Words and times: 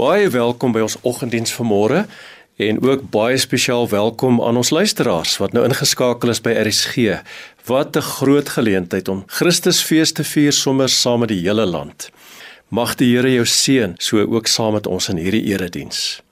Baie 0.00 0.30
welkom 0.32 0.72
by 0.72 0.80
ons 0.80 0.94
oggenddiens 1.04 1.52
vanmôre 1.52 2.06
en 2.64 2.78
ook 2.80 3.02
baie 3.12 3.36
spesiaal 3.36 3.84
welkom 3.90 4.38
aan 4.40 4.56
ons 4.56 4.70
luisteraars 4.72 5.34
wat 5.42 5.52
nou 5.52 5.64
ingeskakel 5.66 6.32
is 6.32 6.40
by 6.40 6.54
RSG. 6.56 7.18
Wat 7.68 7.96
'n 7.96 8.06
groot 8.16 8.48
geleentheid 8.48 9.08
om 9.12 9.24
Christusfees 9.26 10.12
te 10.12 10.24
vier 10.24 10.52
sommer 10.52 10.88
saam 10.88 11.20
met 11.20 11.28
die 11.28 11.42
hele 11.44 11.66
land. 11.66 12.08
Mag 12.68 12.94
die 12.94 13.12
Here 13.16 13.32
jou 13.32 13.44
seën 13.44 13.94
so 13.98 14.24
ook 14.24 14.46
saam 14.46 14.72
met 14.72 14.86
ons 14.86 15.08
in 15.08 15.16
hierdie 15.16 15.44
erediens. 15.52 16.22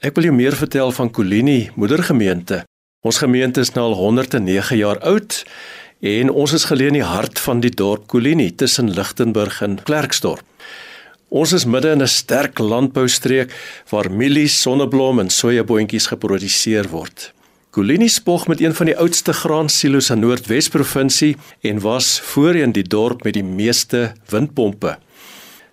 Ek 0.00 0.14
wil 0.14 0.24
jou 0.24 0.34
meer 0.34 0.56
vertel 0.56 0.92
van 0.92 1.10
Kolini 1.10 1.70
Moedergemeente. 1.74 2.64
Ons 3.02 3.18
gemeente 3.18 3.60
is 3.60 3.72
nou 3.72 3.86
al 3.86 3.94
109 3.94 4.76
jaar 4.76 4.98
oud 4.98 5.44
en 6.00 6.30
ons 6.30 6.52
is 6.52 6.64
geleë 6.64 6.86
in 6.86 7.00
die 7.02 7.10
hart 7.14 7.38
van 7.38 7.60
die 7.60 7.74
dorp 7.74 8.06
Kolini 8.06 8.54
tussen 8.54 8.94
Lichtenburg 8.94 9.62
en 9.62 9.82
Klerksdorp. 9.82 10.44
Ons 11.26 11.50
is 11.52 11.64
midde 11.66 11.90
in 11.90 12.02
'n 12.02 12.06
sterk 12.06 12.58
landboustreek 12.58 13.50
waar 13.90 14.10
mielies, 14.10 14.60
sonneblom 14.62 15.18
en 15.18 15.30
sojaboontjies 15.30 16.06
geproduseer 16.06 16.88
word. 16.88 17.32
Kolini 17.70 18.08
spog 18.08 18.46
met 18.46 18.60
een 18.60 18.74
van 18.74 18.86
die 18.86 18.96
oudste 18.96 19.32
graansilo's 19.32 20.10
in 20.10 20.20
Noordwes 20.20 20.68
provinsie 20.68 21.36
en 21.62 21.80
was 21.80 22.20
voorheen 22.20 22.72
die 22.72 22.86
dorp 22.86 23.24
met 23.24 23.34
die 23.34 23.44
meeste 23.44 24.12
windpompe. 24.30 24.98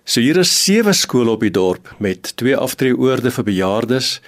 So 0.04 0.20
hier 0.20 0.36
is 0.36 0.64
sewe 0.64 0.92
skole 0.92 1.30
op 1.30 1.40
die 1.40 1.50
dorp 1.50 1.94
met 1.98 2.36
twee 2.36 2.56
aftreeoorde 2.56 3.30
vir 3.30 3.44
bejaardes 3.44 4.20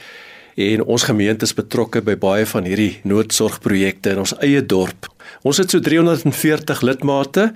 en 0.55 0.85
ons 0.85 1.03
gemeente 1.03 1.45
is 1.45 1.55
betrokke 1.55 2.03
by 2.03 2.15
baie 2.17 2.47
van 2.47 2.65
hierdie 2.65 3.01
noodsorgprojekte 3.03 4.11
in 4.11 4.19
ons 4.19 4.35
eie 4.39 4.63
dorp. 4.63 5.11
Ons 5.43 5.59
het 5.59 5.71
so 5.71 5.81
340 5.81 6.81
lidmate 6.83 7.53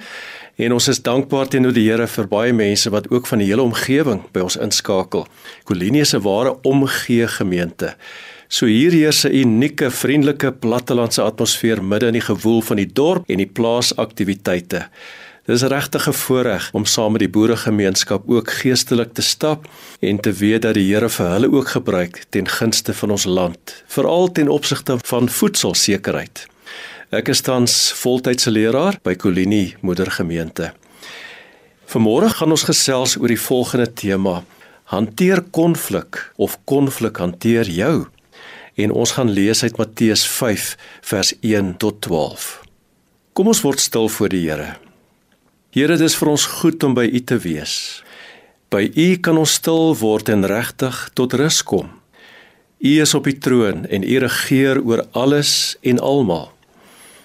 En 0.61 0.75
ons 0.77 0.89
is 0.93 0.99
dankbaar 1.01 1.49
teenoor 1.49 1.73
die 1.73 1.87
Here 1.87 2.05
vir 2.05 2.27
baie 2.29 2.53
mense 2.53 2.91
wat 2.93 3.07
ook 3.09 3.29
van 3.31 3.41
die 3.41 3.47
hele 3.49 3.65
omgewing 3.65 4.19
by 4.35 4.43
ons 4.45 4.59
inskakel. 4.61 5.25
Kolinie 5.65 6.03
is 6.05 6.13
'n 6.15 6.21
ware 6.21 6.53
omgee 6.63 7.29
gemeente. 7.29 7.95
So 8.49 8.67
hier 8.67 8.93
heers 8.93 9.25
'n 9.25 9.33
unieke, 9.35 9.91
vriendelike 9.91 10.53
plattelandse 10.53 11.23
atmosfeer 11.23 11.83
midde 11.83 12.07
in 12.07 12.13
die 12.13 12.29
gewoel 12.29 12.61
van 12.61 12.77
die 12.77 12.93
dorp 12.93 13.25
en 13.31 13.37
die 13.37 13.47
plaasaktiwiteite. 13.47 14.89
Dis 15.47 15.63
regtig 15.63 16.09
'n 16.09 16.13
voorreg 16.13 16.71
om 16.73 16.85
saam 16.85 17.13
met 17.13 17.21
die 17.21 17.29
boeregemeenskap 17.29 18.23
ook 18.27 18.51
geestelik 18.51 19.15
te 19.15 19.23
stap 19.23 19.69
en 20.01 20.21
te 20.21 20.33
weet 20.33 20.63
dat 20.63 20.75
die 20.75 20.93
Here 20.93 21.09
vir 21.09 21.27
hulle 21.27 21.53
ook 21.53 21.69
gebruik 21.69 22.25
ten 22.29 22.49
gunste 22.49 22.93
van 22.95 23.11
ons 23.11 23.25
land, 23.25 23.83
veral 23.87 24.33
ten 24.33 24.49
opsigte 24.49 24.99
van 25.03 25.29
voedselsekerheid. 25.29 26.47
Ek 27.11 27.27
is 27.33 27.41
tans 27.43 27.73
voltydse 27.99 28.53
leraar 28.55 28.95
by 29.03 29.17
Kolinie 29.19 29.73
Moedergemeente. 29.83 30.69
Vanmôre 31.91 32.29
gaan 32.31 32.55
ons 32.55 32.63
gesels 32.69 33.17
oor 33.19 33.33
die 33.33 33.41
volgende 33.43 33.89
tema: 33.99 34.45
Hanteer 34.95 35.43
konflik 35.51 36.21
of 36.39 36.55
konflik 36.71 37.19
hanteer 37.19 37.67
jou. 37.67 38.07
En 38.79 38.95
ons 38.95 39.15
gaan 39.17 39.27
lees 39.27 39.65
uit 39.67 39.81
Matteus 39.83 40.23
5 40.23 40.69
vers 41.11 41.33
1 41.41 41.73
tot 41.83 41.99
12. 42.07 42.47
Kom 43.35 43.51
ons 43.51 43.63
word 43.67 43.83
stil 43.83 44.07
voor 44.07 44.31
die 44.31 44.45
Here. 44.45 44.77
Here, 45.75 45.97
dit 45.99 46.07
is 46.07 46.15
vir 46.15 46.31
ons 46.31 46.47
goed 46.63 46.87
om 46.87 46.95
by 46.95 47.09
U 47.11 47.25
te 47.27 47.41
wees. 47.43 47.75
By 48.71 48.87
U 48.87 49.09
kan 49.19 49.43
ons 49.43 49.59
stil 49.59 49.97
word 49.99 50.31
en 50.31 50.47
regtig 50.47 51.03
tot 51.19 51.35
rus 51.35 51.59
kom. 51.67 51.91
U 52.79 52.95
is 53.03 53.19
op 53.19 53.27
die 53.27 53.35
troon 53.35 53.83
en 53.91 54.07
U 54.07 54.23
regeer 54.23 54.79
oor 54.79 55.09
alles 55.11 55.75
en 55.83 55.99
almal. 55.99 56.53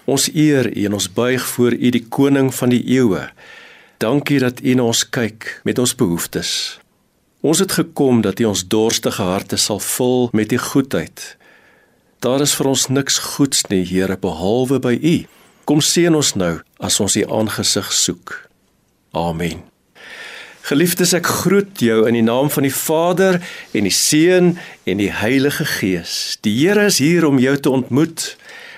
Ons 0.05 0.27
eer 0.33 0.69
U 0.69 0.85
en 0.85 0.93
ons 0.93 1.07
buig 1.09 1.45
voor 1.55 1.73
U 1.73 1.89
die 1.89 2.05
koning 2.09 2.51
van 2.53 2.69
die 2.69 2.83
eeue. 2.93 3.23
Dankie 3.97 4.37
dat 4.39 4.61
U 4.61 4.75
na 4.77 4.85
ons 4.91 5.01
kyk 5.09 5.47
met 5.65 5.81
ons 5.81 5.95
behoeftes. 5.97 6.51
Ons 7.45 7.61
het 7.63 7.73
gekom 7.73 8.21
dat 8.21 8.39
U 8.39 8.51
ons 8.51 8.65
dorstige 8.69 9.25
harte 9.25 9.57
sal 9.57 9.81
vul 9.81 10.29
met 10.33 10.53
U 10.53 10.57
goedheid. 10.61 11.25
Daar 12.21 12.41
is 12.41 12.53
vir 12.57 12.69
ons 12.69 12.87
niks 12.89 13.17
goeds 13.35 13.65
nie, 13.69 13.83
Here, 13.85 14.17
behalwe 14.17 14.79
by 14.81 14.93
U. 14.93 15.15
Kom 15.65 15.81
seën 15.81 16.13
ons 16.13 16.35
nou 16.37 16.59
as 16.77 16.99
ons 17.01 17.17
U 17.17 17.25
aangesig 17.25 17.89
soek. 17.93 18.37
Amen. 19.13 19.65
Geliefdes, 20.65 21.13
ek 21.13 21.29
groet 21.29 21.81
jou 21.81 22.03
in 22.09 22.17
die 22.17 22.25
naam 22.25 22.49
van 22.53 22.65
die 22.65 22.73
Vader 22.73 23.37
en 23.73 23.85
die 23.85 23.93
Seun 23.93 24.55
en 24.85 25.01
die 25.01 25.11
Heilige 25.13 25.65
Gees. 25.77 26.37
Die 26.45 26.53
Here 26.57 26.87
is 26.89 26.97
hier 27.01 27.25
om 27.25 27.41
jou 27.41 27.53
te 27.57 27.73
ontmoet 27.73 28.35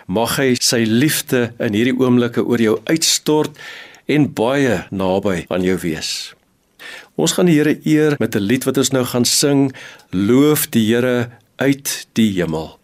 mag 0.07 0.38
hy 0.40 0.56
sy 0.63 0.85
liefde 0.88 1.51
in 1.59 1.75
hierdie 1.75 1.95
oomblikke 2.00 2.44
oor 2.47 2.62
jou 2.63 2.78
uitstort 2.88 3.59
en 4.07 4.29
baie 4.34 4.85
naby 4.90 5.45
aan 5.51 5.68
jou 5.68 5.78
wees. 5.84 6.34
Ons 7.20 7.34
gaan 7.35 7.49
die 7.49 7.58
Here 7.58 7.76
eer 7.84 8.16
met 8.20 8.35
'n 8.35 8.47
lied 8.47 8.64
wat 8.64 8.78
ons 8.78 8.91
nou 8.91 9.03
gaan 9.03 9.26
sing, 9.26 9.73
loof 10.11 10.70
die 10.70 10.85
Here 10.87 11.29
uit 11.58 12.08
die 12.14 12.31
hemel. 12.40 12.79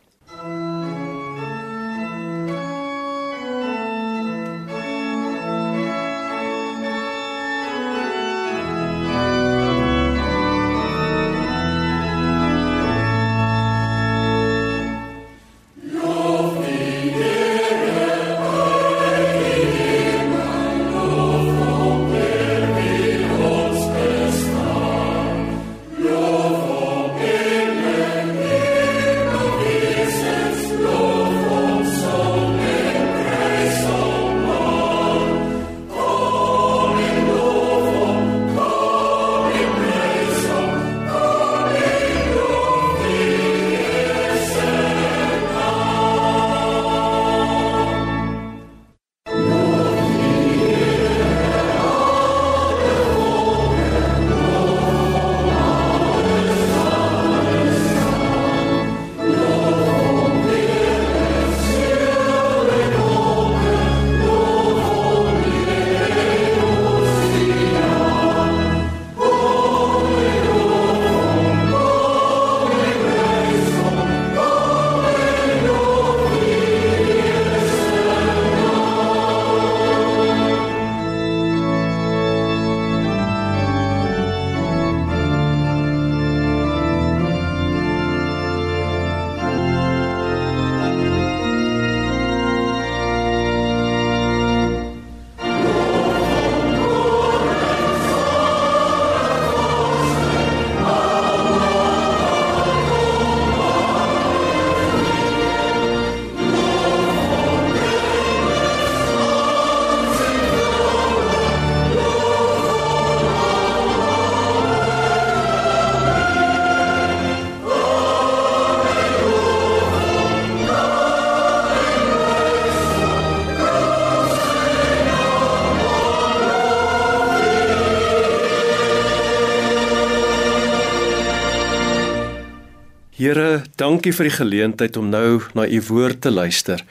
Here, 133.33 133.63
dankie 133.81 134.11
vir 134.13 134.27
die 134.27 134.35
geleentheid 134.35 134.97
om 134.99 135.07
nou 135.09 135.39
na 135.57 135.63
u 135.65 135.77
woord 135.87 136.19
te 136.21 136.29
luister. 136.29 136.83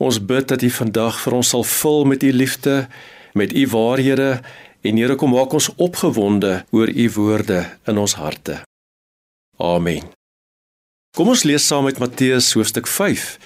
Ons 0.00 0.16
bid 0.24 0.46
dat 0.48 0.62
u 0.64 0.70
vandag 0.72 1.18
vir 1.20 1.34
ons 1.36 1.50
sal 1.52 1.66
vul 1.68 2.06
met 2.08 2.24
u 2.24 2.30
liefde, 2.32 2.76
met 3.36 3.52
u 3.52 3.66
waarhede 3.74 4.30
en 4.80 4.96
Here 4.96 5.18
kom 5.20 5.34
maak 5.36 5.52
ons 5.52 5.68
opgewonde 5.76 6.54
oor 6.72 6.88
u 6.88 7.10
woorde 7.18 7.60
in 7.84 8.00
ons 8.00 8.16
harte. 8.16 8.62
Amen. 9.60 10.08
Kom 11.12 11.28
ons 11.28 11.44
lees 11.44 11.68
saam 11.68 11.84
met 11.84 12.00
Matteus 12.00 12.54
hoofstuk 12.56 12.88
5, 12.88 13.36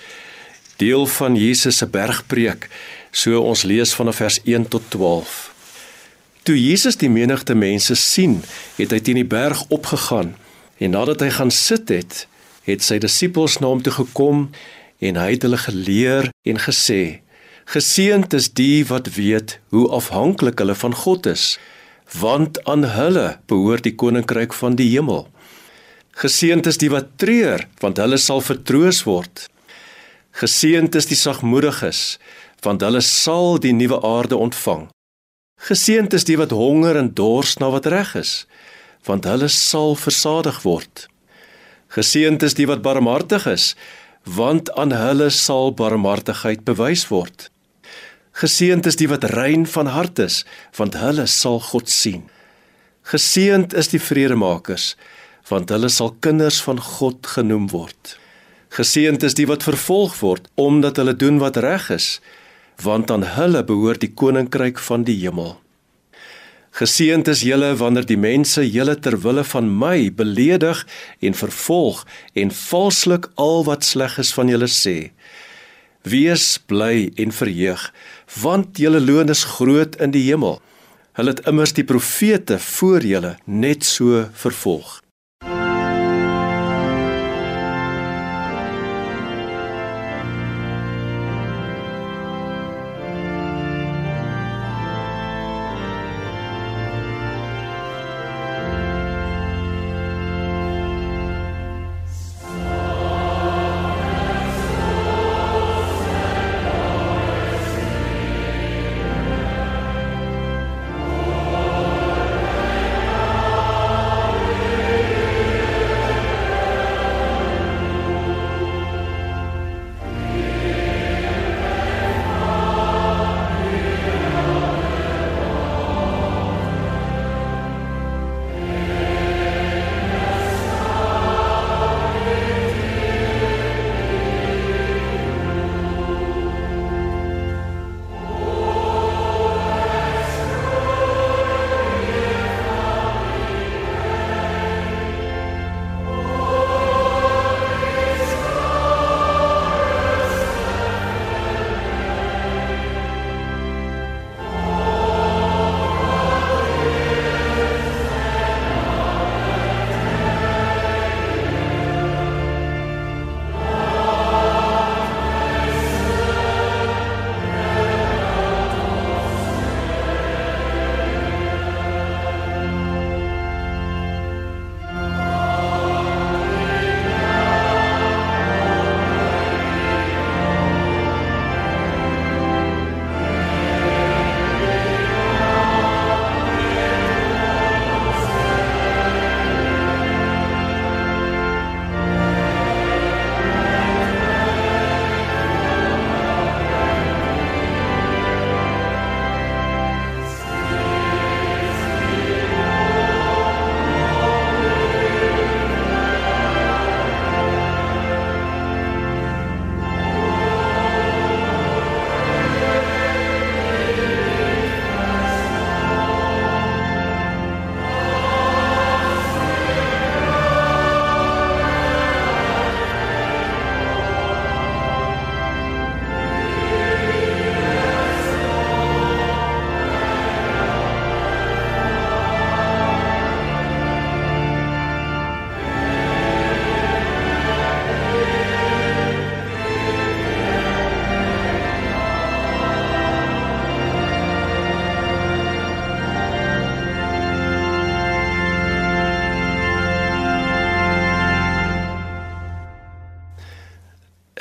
deel 0.78 1.10
van 1.10 1.34
Jesus 1.34 1.82
se 1.82 1.90
bergpreek. 1.90 2.70
So 3.10 3.42
ons 3.42 3.66
lees 3.66 3.98
vanaf 3.98 4.22
vers 4.22 4.38
1 4.46 4.70
tot 4.70 4.90
12. 4.94 5.36
Toe 6.46 6.54
Jesus 6.54 7.02
die 7.02 7.10
menigte 7.10 7.58
mense 7.58 7.98
sien, 7.98 8.44
het 8.78 8.94
hy 8.94 9.02
teen 9.02 9.24
die 9.24 9.30
berg 9.38 9.66
opgegaan 9.74 10.36
en 10.78 10.92
nadat 10.96 11.22
hy 11.24 11.30
gaan 11.38 11.52
sit 11.54 11.88
het, 11.92 12.26
het 12.66 12.82
sy 12.82 12.98
disippels 13.02 13.60
na 13.60 13.70
hom 13.70 13.82
toe 13.84 13.94
gekom 13.94 14.48
en 15.00 15.20
hy 15.20 15.30
het 15.34 15.46
hulle 15.46 15.60
geleer 15.60 16.30
en 16.48 16.60
gesê: 16.60 17.20
Geseënd 17.66 18.34
is 18.36 18.50
die 18.54 18.84
wat 18.86 19.14
weet 19.16 19.58
hoe 19.74 19.88
afhanklik 19.90 20.58
hulle 20.62 20.76
van 20.78 20.94
God 20.94 21.26
is, 21.26 21.56
want 22.20 22.60
aan 22.64 22.84
hulle 22.94 23.38
behoort 23.50 23.86
die 23.86 23.96
koninkryk 23.98 24.54
van 24.54 24.76
die 24.78 24.88
hemel. 24.92 25.26
Geseënd 26.16 26.66
is 26.70 26.78
die 26.80 26.90
wat 26.92 27.16
treur, 27.20 27.66
want 27.82 27.98
hulle 28.00 28.18
sal 28.22 28.40
vertroos 28.40 29.02
word. 29.04 29.48
Geseënd 30.36 30.94
is 30.96 31.08
die 31.10 31.18
sagmoediges, 31.18 32.18
want 32.64 32.84
hulle 32.86 33.02
sal 33.04 33.58
die 33.60 33.74
nuwe 33.76 33.98
aarde 34.04 34.38
ontvang. 34.38 34.86
Geseënd 35.66 36.14
is 36.16 36.24
die 36.28 36.38
wat 36.38 36.54
honger 36.54 36.96
en 37.00 37.10
dors 37.16 37.56
na 37.60 37.68
wat 37.72 37.88
reg 37.90 38.14
is, 38.20 38.32
want 39.06 39.24
hulle 39.24 39.48
sal 39.52 39.94
versadig 39.98 40.62
word. 40.66 41.06
Geseënd 41.94 42.42
is 42.42 42.56
die 42.58 42.66
wat 42.66 42.82
barmhartig 42.82 43.46
is, 43.46 43.74
want 44.26 44.72
aan 44.74 44.92
hulle 44.92 45.30
sal 45.30 45.70
barmhartigheid 45.78 46.64
bewys 46.66 47.06
word. 47.12 47.48
Geseënd 48.36 48.86
is 48.90 48.98
die 49.00 49.08
wat 49.08 49.24
rein 49.32 49.64
van 49.70 49.88
hart 49.94 50.18
is, 50.20 50.42
want 50.76 50.98
hulle 51.00 51.24
sal 51.30 51.60
God 51.70 51.88
sien. 51.88 52.26
Geseënd 53.06 53.72
is 53.78 53.88
die 53.94 54.02
vredemakers, 54.02 54.94
want 55.48 55.70
hulle 55.70 55.88
sal 55.88 56.10
kinders 56.20 56.58
van 56.66 56.82
God 56.82 57.26
genoem 57.36 57.70
word. 57.70 58.16
Geseënd 58.76 59.22
is 59.24 59.38
die 59.38 59.46
wat 59.48 59.64
vervolg 59.64 60.18
word 60.20 60.50
omdat 60.60 60.98
hulle 61.00 61.14
doen 61.16 61.38
wat 61.40 61.56
reg 61.62 61.86
is, 61.94 62.18
want 62.82 63.10
aan 63.14 63.24
hulle 63.38 63.62
behoort 63.64 64.02
die 64.02 64.12
koninkryk 64.12 64.82
van 64.82 65.06
die 65.06 65.16
hemel. 65.22 65.54
Geseënd 66.76 67.24
is 67.32 67.40
julle 67.40 67.70
wanneer 67.80 68.04
die 68.04 68.18
mense 68.20 68.60
julle 68.60 68.98
ter 69.00 69.14
wille 69.22 69.40
van 69.48 69.68
my 69.80 70.10
beledig 70.12 70.82
en 71.24 71.36
vervolg 71.38 72.02
en 72.42 72.52
valslik 72.52 73.30
al 73.40 73.64
wat 73.64 73.86
sleg 73.88 74.18
is 74.20 74.34
van 74.36 74.52
julle 74.52 74.68
sê. 74.68 74.96
Wees 76.04 76.44
bly 76.68 77.14
en 77.16 77.32
verheug, 77.32 77.80
want 78.42 78.76
julle 78.76 79.00
loon 79.00 79.32
is 79.32 79.46
groot 79.56 79.96
in 80.04 80.12
die 80.12 80.26
hemel. 80.28 80.60
Hulle 81.16 81.32
het 81.32 81.42
immers 81.48 81.72
die 81.72 81.86
profete 81.88 82.60
voor 82.60 83.08
julle 83.08 83.32
net 83.48 83.88
so 83.96 84.26
vervolg. 84.44 84.98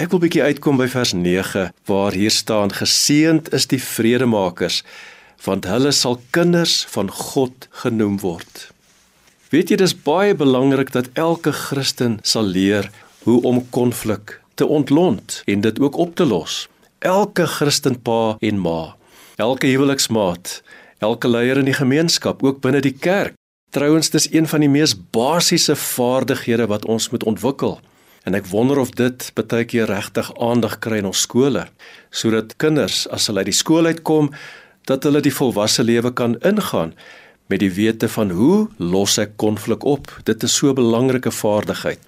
Ek 0.05 0.11
wil 0.13 0.21
bietjie 0.21 0.43
uitkom 0.45 0.77
by 0.77 0.85
vers 0.91 1.15
9 1.17 1.61
waar 1.89 2.13
hier 2.13 2.33
staan 2.33 2.69
geseënd 2.77 3.47
is 3.57 3.63
die 3.71 3.79
vredemakers 3.81 4.83
want 5.45 5.65
hulle 5.65 5.89
sal 5.97 6.19
kinders 6.35 6.75
van 6.93 7.09
God 7.09 7.65
genoem 7.81 8.19
word. 8.21 8.67
Weet 9.49 9.73
jy 9.73 9.79
dis 9.81 9.95
baie 10.05 10.35
belangrik 10.37 10.91
dat 10.93 11.09
elke 11.17 11.55
Christen 11.57 12.19
sal 12.21 12.45
leer 12.57 12.91
hoe 13.23 13.39
om 13.49 13.63
konflik 13.73 14.35
te 14.61 14.67
ontlont 14.77 15.39
en 15.49 15.65
dit 15.65 15.81
ook 15.81 15.97
op 16.05 16.13
te 16.21 16.29
los. 16.29 16.59
Elke 17.01 17.49
Christen 17.55 17.97
pa 17.97 18.37
en 18.45 18.61
ma, 18.61 18.93
elke 19.41 19.73
huweliksmaat, 19.73 20.59
elke 21.01 21.33
leier 21.33 21.63
in 21.63 21.71
die 21.71 21.79
gemeenskap, 21.81 22.45
ook 22.45 22.61
binne 22.61 22.83
die 22.85 22.93
kerk. 22.93 23.33
Trouwens 23.73 24.13
dis 24.13 24.29
een 24.29 24.45
van 24.53 24.61
die 24.61 24.69
mees 24.69 24.93
basiese 25.17 25.73
vaardighede 25.73 26.69
wat 26.69 26.85
ons 26.85 27.09
moet 27.09 27.25
ontwikkel. 27.25 27.79
En 28.25 28.33
ek 28.33 28.47
wonder 28.49 28.79
of 28.81 28.89
dit 28.97 29.27
baie 29.37 29.65
keer 29.69 29.85
regtig 29.85 30.31
aandag 30.41 30.79
kry 30.81 30.97
in 30.97 31.09
ons 31.11 31.21
skole, 31.27 31.67
sodat 32.09 32.57
kinders 32.57 33.03
as 33.13 33.29
hulle 33.29 33.45
uit 33.45 33.51
die 33.51 33.59
skool 33.59 33.85
uitkom, 33.85 34.31
dat 34.89 35.05
hulle 35.05 35.21
die 35.21 35.33
volwasse 35.33 35.85
lewe 35.85 36.11
kan 36.13 36.33
ingaan 36.41 36.95
met 37.53 37.61
die 37.61 37.71
wete 37.73 38.09
van 38.09 38.33
hoe 38.33 38.65
los 38.81 39.19
ek 39.21 39.37
konflik 39.37 39.85
op. 39.85 40.09
Dit 40.25 40.43
is 40.43 40.55
so 40.57 40.69
'n 40.69 40.81
belangrike 40.81 41.31
vaardigheid. 41.31 42.01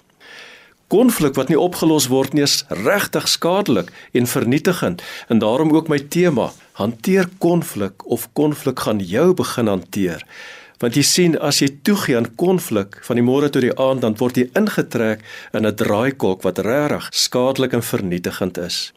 Konflik 0.88 1.34
wat 1.36 1.48
nie 1.48 1.60
opgelos 1.60 2.06
word 2.08 2.32
nie 2.32 2.42
is 2.42 2.64
regtig 2.68 3.28
skadelik 3.28 3.92
en 4.12 4.26
vernietigend 4.26 5.02
en 5.28 5.38
daarom 5.38 5.72
ook 5.72 5.88
my 5.88 5.98
tema, 5.98 6.50
hanteer 6.72 7.28
konflik 7.38 8.06
of 8.06 8.28
konflik 8.32 8.80
gaan 8.80 8.98
jou 8.98 9.34
begin 9.34 9.66
hanteer. 9.66 10.24
Want 10.78 10.94
jy 10.94 11.02
sien 11.02 11.38
as 11.42 11.58
jy 11.58 11.68
toegee 11.82 12.16
aan 12.16 12.36
konflik 12.38 13.00
van 13.02 13.18
die 13.18 13.24
môre 13.26 13.48
tot 13.50 13.64
die 13.64 13.74
aand 13.74 14.04
dan 14.04 14.14
word 14.20 14.36
jy 14.38 14.46
ingetrek 14.54 15.24
in 15.52 15.66
'n 15.66 15.74
draaikolk 15.74 16.42
wat 16.42 16.58
regtig 16.58 17.08
skadelik 17.12 17.72
en 17.72 17.82
vernietigend 17.82 18.58
is. 18.58 18.92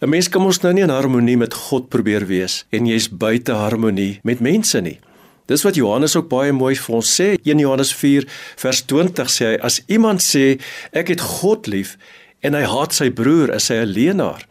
'n 0.00 0.08
Mens 0.08 0.28
kan 0.28 0.42
mos 0.42 0.62
nou 0.62 0.72
nie 0.72 0.82
in 0.82 0.90
harmonie 0.90 1.36
met 1.36 1.54
God 1.54 1.88
probeer 1.88 2.26
wees 2.26 2.64
en 2.70 2.86
jy's 2.86 3.08
buite 3.08 3.52
harmonie 3.52 4.20
met 4.22 4.40
mense 4.40 4.80
nie. 4.80 4.98
Dis 5.46 5.62
wat 5.62 5.74
Johannes 5.74 6.16
ook 6.16 6.28
baie 6.28 6.52
mooi 6.52 6.74
vir 6.74 6.94
ons 6.94 7.20
sê. 7.20 7.36
1 7.44 7.58
Johannes 7.58 7.94
4 7.94 8.26
vers 8.56 8.82
20 8.82 9.30
sê 9.30 9.44
hy 9.44 9.58
as 9.62 9.82
iemand 9.86 10.20
sê 10.22 10.58
ek 10.92 11.08
het 11.08 11.20
God 11.20 11.66
lief 11.66 11.96
en 12.42 12.54
hy 12.54 12.62
haat 12.62 12.92
sy 12.94 13.10
broer, 13.10 13.54
is 13.54 13.68
hy 13.68 13.76
'n 13.84 13.92
leienaar. 13.92 14.46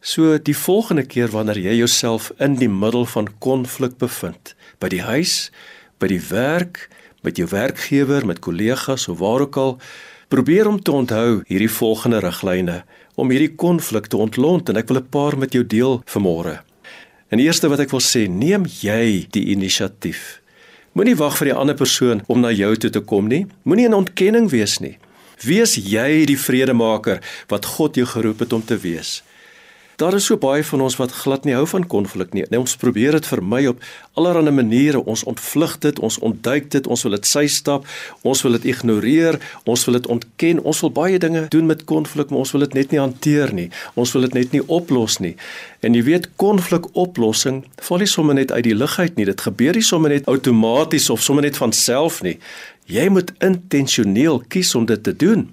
So 0.00 0.38
die 0.38 0.56
volgende 0.56 1.04
keer 1.06 1.28
wanneer 1.28 1.58
jy 1.58 1.76
jouself 1.78 2.32
in 2.38 2.56
die 2.56 2.68
middel 2.68 3.04
van 3.06 3.28
konflik 3.38 3.98
bevind, 3.98 4.54
by 4.82 4.90
die 4.90 5.04
huis, 5.06 5.50
by 6.02 6.10
die 6.10 6.22
werk, 6.32 6.88
met 7.22 7.38
jou 7.38 7.46
werkgewer, 7.46 8.26
met 8.26 8.42
kollegas 8.42 9.06
of 9.08 9.20
waar 9.22 9.46
ook 9.46 9.56
al, 9.56 9.76
probeer 10.32 10.66
om 10.66 10.80
te 10.82 10.92
onthou 10.92 11.42
hierdie 11.46 11.70
volgende 11.70 12.18
riglyne 12.24 12.82
om 13.14 13.30
hierdie 13.30 13.54
konflik 13.54 14.08
te 14.08 14.16
ontlont 14.16 14.68
en 14.72 14.80
ek 14.80 14.88
wil 14.88 14.98
'n 14.98 15.08
paar 15.08 15.38
met 15.38 15.52
jou 15.52 15.64
deel 15.66 16.02
vanmôre. 16.06 16.60
En 17.28 17.38
eerste 17.38 17.68
wat 17.68 17.80
ek 17.80 17.90
wil 17.90 18.00
sê, 18.00 18.28
neem 18.28 18.64
jy 18.80 19.26
die 19.30 19.44
inisiatief. 19.54 20.40
Moenie 20.92 21.16
wag 21.16 21.38
vir 21.38 21.46
die 21.46 21.54
ander 21.56 21.74
persoon 21.74 22.20
om 22.28 22.40
na 22.40 22.50
jou 22.50 22.76
toe 22.76 22.90
te 22.90 23.00
kom 23.00 23.28
nie. 23.28 23.46
Moenie 23.64 23.86
in 23.86 23.94
ontkenning 23.94 24.50
wees 24.50 24.78
nie. 24.78 24.98
Wees 25.40 25.74
jy 25.76 26.26
die 26.26 26.36
vredemaker 26.36 27.22
wat 27.48 27.64
God 27.64 27.96
jou 27.96 28.06
geroep 28.06 28.38
het 28.38 28.52
om 28.52 28.64
te 28.64 28.76
wees. 28.76 29.22
Daar 30.02 30.14
is 30.14 30.24
so 30.24 30.34
baie 30.36 30.64
van 30.64 30.80
ons 30.82 30.96
wat 30.98 31.12
glad 31.14 31.44
nie 31.46 31.52
hou 31.54 31.62
van 31.70 31.84
konflik 31.86 32.32
nie. 32.34 32.42
Nee, 32.50 32.58
ons 32.58 32.72
probeer 32.76 33.14
dit 33.14 33.26
vermy 33.26 33.60
op 33.70 33.84
allerlei 34.18 34.50
maniere. 34.50 34.98
Ons 35.06 35.22
ontvlug 35.30 35.76
dit, 35.84 36.00
ons 36.02 36.16
ontduik 36.18 36.66
dit, 36.74 36.88
ons 36.90 37.04
wil 37.06 37.14
dit 37.14 37.28
sy 37.30 37.44
stap, 37.46 37.86
ons 38.26 38.42
wil 38.42 38.56
dit 38.58 38.66
ignoreer, 38.72 39.38
ons 39.62 39.84
wil 39.86 40.00
dit 40.00 40.08
ontken. 40.10 40.62
Ons 40.66 40.80
wil 40.82 40.90
baie 40.96 41.20
dinge 41.22 41.44
doen 41.54 41.70
met 41.70 41.84
konflik, 41.86 42.32
maar 42.32 42.42
ons 42.42 42.54
wil 42.56 42.64
dit 42.66 42.74
net 42.80 42.90
nie 42.90 42.98
hanteer 42.98 43.54
nie. 43.54 43.68
Ons 43.94 44.16
wil 44.16 44.26
dit 44.26 44.34
net 44.40 44.58
nie 44.58 44.64
oplos 44.66 45.20
nie. 45.22 45.36
En 45.86 45.94
jy 45.94 46.02
weet 46.10 46.26
konflikoplossing 46.42 47.62
val 47.86 48.02
nie 48.02 48.10
sommer 48.10 48.40
net 48.40 48.50
uit 48.50 48.66
die 48.66 48.74
lug 48.74 48.98
uit 48.98 49.14
nie. 49.20 49.28
Dit 49.30 49.46
gebeur 49.46 49.78
nie 49.78 49.86
sommer 49.86 50.16
net 50.16 50.26
outomaties 50.26 51.12
of 51.14 51.22
sommer 51.22 51.46
net 51.46 51.62
van 51.62 51.70
self 51.70 52.24
nie. 52.26 52.40
Jy 52.90 53.06
moet 53.14 53.30
intentioneel 53.38 54.42
kies 54.50 54.74
om 54.74 54.90
dit 54.90 55.06
te 55.06 55.14
doen. 55.14 55.46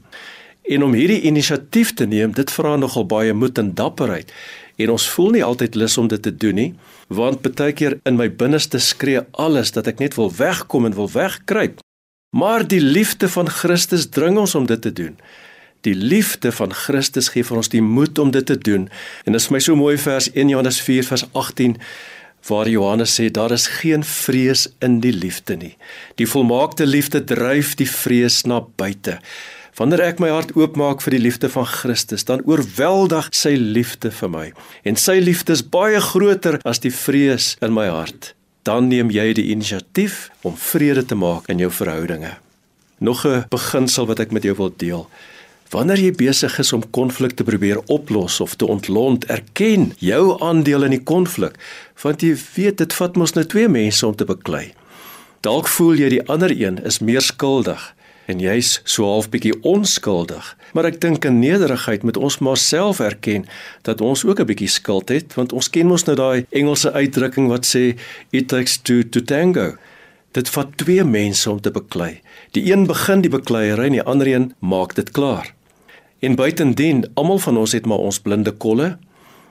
En 0.69 0.83
om 0.85 0.93
hierdie 0.93 1.23
inisiatief 1.25 1.95
te 1.97 2.05
neem, 2.05 2.33
dit 2.37 2.51
vra 2.53 2.75
nogal 2.77 3.07
baie 3.09 3.33
moed 3.33 3.57
en 3.57 3.71
dapperheid. 3.73 4.29
En 4.77 4.93
ons 4.93 5.07
voel 5.15 5.31
nie 5.35 5.43
altyd 5.43 5.75
lus 5.75 5.97
om 5.97 6.07
dit 6.07 6.21
te 6.21 6.31
doen 6.31 6.55
nie, 6.55 6.69
want 7.09 7.41
baie 7.41 7.73
keer 7.73 7.97
in 8.05 8.19
my 8.19 8.29
binneste 8.29 8.79
skree 8.79 9.23
alles 9.31 9.73
dat 9.73 9.89
ek 9.89 10.03
net 10.03 10.17
wil 10.19 10.29
wegkom 10.29 10.85
en 10.85 10.97
wil 10.97 11.09
wegkruip. 11.09 11.81
Maar 12.37 12.67
die 12.69 12.81
liefde 12.81 13.29
van 13.33 13.49
Christus 13.49 14.05
dring 14.13 14.37
ons 14.37 14.53
om 14.55 14.69
dit 14.69 14.81
te 14.81 14.93
doen. 14.93 15.17
Die 15.87 15.95
liefde 15.95 16.51
van 16.51 16.73
Christus 16.75 17.31
gee 17.33 17.43
vir 17.47 17.57
ons 17.57 17.71
die 17.73 17.81
moed 17.81 18.19
om 18.21 18.31
dit 18.35 18.45
te 18.45 18.57
doen. 18.57 18.89
En 19.25 19.33
dit 19.33 19.41
is 19.41 19.49
my 19.49 19.61
so 19.63 19.75
mooi 19.79 19.97
vers 19.97 20.29
1 20.35 20.53
Johannes 20.53 20.81
4 20.85 21.07
vers 21.07 21.25
18 21.33 21.77
waar 22.47 22.69
Johannes 22.69 23.13
sê 23.17 23.27
daar 23.31 23.51
is 23.51 23.67
geen 23.81 24.03
vrees 24.03 24.67
in 24.85 24.99
die 25.03 25.11
liefde 25.11 25.57
nie. 25.59 25.73
Die 26.15 26.27
volmaakte 26.29 26.85
liefde 26.85 27.23
dryf 27.23 27.73
die 27.79 27.89
vrees 27.89 28.43
na 28.45 28.61
buite. 28.61 29.17
Wanneer 29.79 30.01
ek 30.09 30.17
my 30.19 30.27
hart 30.27 30.49
oopmaak 30.59 30.99
vir 30.99 31.13
die 31.15 31.21
liefde 31.23 31.47
van 31.53 31.63
Christus, 31.63 32.25
dan 32.27 32.41
oorweldig 32.43 33.29
sy 33.31 33.53
liefde 33.55 34.09
vir 34.11 34.31
my. 34.33 34.47
En 34.83 34.97
sy 34.99 35.21
liefde 35.23 35.55
is 35.55 35.63
baie 35.63 36.01
groter 36.03 36.57
as 36.67 36.81
die 36.83 36.91
vrees 36.91 37.53
in 37.63 37.71
my 37.71 37.85
hart. 37.87 38.33
Dan 38.67 38.89
neem 38.91 39.07
jy 39.15 39.29
die 39.37 39.45
inisiatief 39.53 40.25
om 40.43 40.57
vrede 40.59 41.05
te 41.07 41.15
maak 41.15 41.47
in 41.47 41.63
jou 41.63 41.69
verhoudinge. 41.71 42.33
Nog 42.99 43.23
'n 43.25 43.45
beginsel 43.49 44.05
wat 44.07 44.19
ek 44.19 44.31
met 44.31 44.43
jou 44.43 44.55
wil 44.55 44.73
deel. 44.75 45.07
Wanneer 45.71 45.99
jy 45.99 46.11
besig 46.11 46.59
is 46.59 46.73
om 46.73 46.89
konflik 46.91 47.31
te 47.37 47.43
probeer 47.43 47.79
oplos 47.87 48.41
of 48.41 48.55
te 48.55 48.65
ontlont, 48.65 49.25
erken 49.25 49.93
jou 49.99 50.41
aandeel 50.41 50.83
in 50.83 50.91
die 50.91 51.03
konflik, 51.03 51.55
want 52.03 52.21
jy 52.21 52.35
weet 52.55 52.77
dit 52.77 52.93
vat 52.93 53.15
mos 53.15 53.33
nou 53.33 53.45
twee 53.45 53.67
mense 53.67 54.07
om 54.07 54.15
te 54.15 54.25
beklei. 54.25 54.73
Dalk 55.41 55.67
voel 55.67 55.95
jy 55.95 56.09
die 56.09 56.27
ander 56.27 56.51
een 56.51 56.83
is 56.83 56.99
meer 56.99 57.21
skuldig 57.21 57.95
en 58.29 58.41
jy's 58.43 58.77
so 58.85 59.07
half 59.09 59.29
bietjie 59.33 59.55
onskuldig. 59.65 60.53
Maar 60.77 60.91
ek 60.91 60.99
dink 61.01 61.25
in 61.25 61.39
nederigheid 61.41 62.05
moet 62.05 62.17
ons 62.17 62.37
maar 62.45 62.59
self 62.61 63.01
erken 63.01 63.47
dat 63.87 64.01
ons 64.05 64.25
ook 64.25 64.39
'n 64.39 64.49
bietjie 64.51 64.69
skuld 64.69 65.09
het, 65.09 65.33
want 65.33 65.53
ons 65.53 65.69
ken 65.69 65.87
mos 65.87 66.05
nou 66.05 66.15
daai 66.15 66.45
Engelse 66.51 66.91
uitdrukking 66.93 67.49
wat 67.49 67.65
sê 67.65 67.97
it 68.31 68.47
takes 68.47 68.77
two 68.77 69.03
to 69.03 69.21
tango. 69.21 69.77
Dit 70.31 70.49
vat 70.49 70.77
twee 70.77 71.03
mense 71.03 71.49
om 71.49 71.61
te 71.61 71.71
beklei. 71.71 72.21
Die 72.51 72.71
een 72.71 72.85
begin 72.85 73.21
die 73.21 73.29
bekleierery 73.33 73.85
en 73.85 73.97
die 73.97 74.05
ander 74.05 74.27
een 74.27 74.53
maak 74.59 74.95
dit 74.95 75.11
klaar. 75.11 75.53
En 76.19 76.35
buitendien, 76.35 77.05
almal 77.15 77.39
van 77.39 77.57
ons 77.57 77.71
het 77.71 77.85
maar 77.85 77.97
ons 77.97 78.19
blinde 78.19 78.51
kolle. 78.51 78.97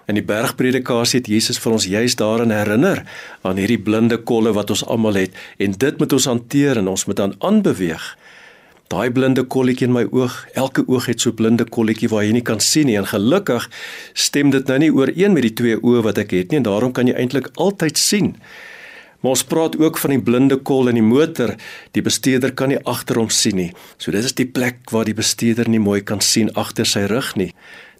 In 0.06 0.14
die 0.14 0.24
bergpredikasie 0.24 1.18
het 1.18 1.26
Jesus 1.26 1.58
vir 1.58 1.72
ons 1.72 1.84
juis 1.84 2.14
daarin 2.16 2.50
herinner 2.50 3.02
aan 3.42 3.56
hierdie 3.56 3.80
blinde 3.80 4.16
kolle 4.16 4.52
wat 4.52 4.70
ons 4.70 4.84
almal 4.86 5.14
het 5.14 5.34
en 5.58 5.72
dit 5.72 5.98
moet 5.98 6.12
ons 6.12 6.24
hanteer 6.24 6.76
en 6.76 6.88
ons 6.88 7.04
moet 7.06 7.16
dan 7.16 7.34
aanbeweeg. 7.38 8.16
Daai 8.88 9.10
blinde 9.12 9.42
kolletjie 9.44 9.84
in 9.84 9.92
my 9.92 10.06
oog, 10.16 10.32
elke 10.56 10.80
oog 10.88 11.10
het 11.10 11.20
so 11.20 11.36
blinde 11.36 11.66
kolletjie 11.68 12.08
waar 12.08 12.22
jy 12.24 12.32
nie 12.38 12.44
kan 12.44 12.60
sien 12.64 12.88
nie 12.88 12.96
en 12.96 13.08
gelukkig 13.10 13.66
stem 14.16 14.48
dit 14.54 14.70
nou 14.70 14.78
nie 14.80 14.88
ooreen 14.96 15.34
met 15.36 15.44
die 15.44 15.52
twee 15.60 15.76
oë 15.76 16.06
wat 16.06 16.20
ek 16.22 16.32
het 16.32 16.54
nie 16.54 16.62
en 16.62 16.68
daarom 16.70 16.94
kan 16.96 17.10
jy 17.10 17.16
eintlik 17.20 17.50
altyd 17.60 18.00
sien. 18.00 18.32
Maar 19.20 19.34
ons 19.34 19.44
praat 19.50 19.76
ook 19.76 19.98
van 20.00 20.14
die 20.14 20.22
blinde 20.22 20.56
kol 20.70 20.88
in 20.88 20.96
die 20.96 21.04
motor. 21.04 21.52
Die 21.92 22.04
bestuurder 22.06 22.54
kan 22.56 22.72
nie 22.72 22.78
agter 22.88 23.18
hom 23.20 23.28
sien 23.34 23.58
nie. 23.58 23.68
So 23.98 24.14
dis 24.14 24.32
die 24.38 24.46
plek 24.46 24.88
waar 24.94 25.04
die 25.04 25.16
bestuurder 25.18 25.68
nie 25.68 25.82
mooi 25.82 26.00
kan 26.00 26.22
sien 26.24 26.48
agter 26.54 26.88
sy 26.88 27.04
rug 27.10 27.34
nie. 27.36 27.50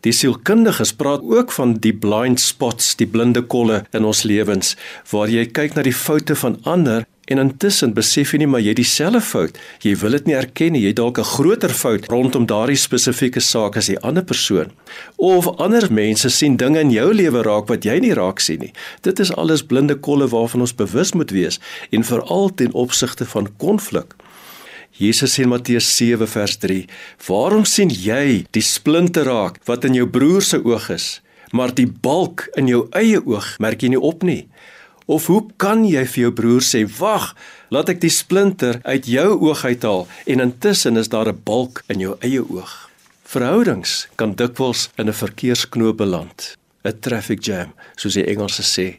Die 0.07 0.15
sielkundiges 0.15 0.95
praat 0.97 1.27
ook 1.27 1.53
van 1.53 1.75
die 1.83 1.93
blind 1.93 2.41
spots, 2.41 2.95
die 2.97 3.11
blinde 3.11 3.43
kolle 3.43 3.83
in 3.93 4.07
ons 4.09 4.23
lewens 4.25 4.77
waar 5.11 5.29
jy 5.29 5.45
kyk 5.51 5.77
na 5.77 5.85
die 5.85 5.97
foute 5.97 6.39
van 6.39 6.61
ander 6.65 7.05
En 7.29 7.39
intussen 7.43 7.93
besef 7.93 8.31
jy 8.33 8.39
nie 8.41 8.49
maar 8.49 8.63
jy 8.65 8.73
dieselfde 8.79 9.21
fout. 9.21 9.59
Jy 9.85 9.93
wil 10.01 10.17
dit 10.17 10.31
nie 10.31 10.37
erken 10.39 10.73
nie. 10.73 10.85
Jy 10.87 10.95
dalk 10.97 11.19
'n 11.19 11.29
groter 11.37 11.75
fout 11.75 12.09
rondom 12.09 12.47
daardie 12.47 12.77
spesifieke 12.77 13.41
saak 13.41 13.77
as 13.77 13.87
die 13.87 14.01
ander 14.01 14.25
persoon. 14.25 14.73
Of 15.17 15.47
ander 15.59 15.93
mense 15.93 16.31
sien 16.31 16.57
dinge 16.57 16.81
in 16.81 16.91
jou 16.91 17.13
lewe 17.13 17.43
raak 17.43 17.69
wat 17.69 17.85
jy 17.85 18.01
nie 18.01 18.15
raak 18.15 18.41
sien 18.41 18.61
nie. 18.61 18.73
Dit 19.03 19.21
is 19.21 19.33
alles 19.33 19.63
blinde 19.63 19.95
kolle 19.95 20.29
waarvan 20.29 20.61
ons 20.61 20.75
bewus 20.75 21.13
moet 21.13 21.31
wees 21.31 21.61
en 21.91 22.05
veral 22.05 22.55
ten 22.55 22.73
opsigte 22.73 23.27
van 23.27 23.49
konflik. 23.59 24.15
Jesus 24.91 25.35
sê 25.35 25.43
in 25.43 25.49
Matteus 25.49 25.97
7 25.97 26.27
vers 26.27 26.57
3: 26.57 26.87
"Waarom 27.27 27.65
sien 27.65 27.91
jy 27.91 28.47
die 28.51 28.63
splinte 28.63 29.23
raak 29.23 29.61
wat 29.65 29.85
in 29.85 29.95
jou 29.95 30.07
broer 30.07 30.43
se 30.43 30.65
oog 30.65 30.91
is, 30.91 31.21
maar 31.53 31.75
die 31.75 31.87
balk 31.87 32.49
in 32.57 32.67
jou 32.67 32.89
eie 32.91 33.21
oog 33.27 33.59
merk 33.59 33.83
jy 33.83 33.89
nie 33.89 34.01
op 34.01 34.23
nie?" 34.23 34.49
Of 35.09 35.27
hoe 35.27 35.41
kan 35.57 35.87
jy 35.89 36.03
vir 36.05 36.21
jou 36.27 36.33
broer 36.37 36.61
sê: 36.61 36.83
"Wag, 36.99 37.33
laat 37.73 37.89
ek 37.89 38.01
die 38.01 38.13
splinter 38.13 38.81
uit 38.85 39.07
jou 39.09 39.41
oog 39.41 39.65
uithaal 39.65 40.07
en 40.27 40.41
intussen 40.45 41.01
is 41.01 41.09
daar 41.09 41.29
'n 41.29 41.41
balk 41.45 41.83
in 41.89 42.01
jou 42.01 42.17
eie 42.21 42.43
oog?" 42.45 42.91
Verhoudings 43.25 44.09
kan 44.17 44.35
dikwels 44.35 44.91
in 44.97 45.09
'n 45.09 45.13
verkeersknoop 45.13 45.97
beland, 45.97 46.57
'n 46.85 46.99
traffic 47.01 47.41
jam, 47.45 47.73
soos 47.97 48.15
die 48.15 48.27
Engelse 48.27 48.63
sê. 48.63 48.99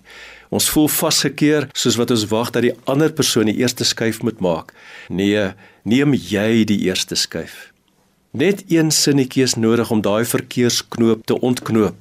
Ons 0.50 0.70
voel 0.70 0.88
vasgekeer 0.88 1.70
soos 1.74 1.96
wat 1.96 2.12
ons 2.12 2.26
wag 2.28 2.50
dat 2.52 2.62
die 2.62 2.74
ander 2.84 3.12
persoon 3.14 3.46
die 3.46 3.58
eerste 3.62 3.84
skuif 3.84 4.22
moet 4.22 4.40
maak. 4.40 4.74
Nee, 5.10 5.54
neem 5.84 6.14
jy 6.14 6.66
die 6.66 6.80
eerste 6.90 7.16
skuif. 7.16 7.72
Net 8.32 8.64
een 8.68 8.92
sinnetjie 8.92 9.44
is 9.44 9.56
nodig 9.56 9.92
om 9.92 10.02
daai 10.02 10.26
verkeersknoop 10.26 11.26
te 11.26 11.40
ontknoop. 11.40 11.96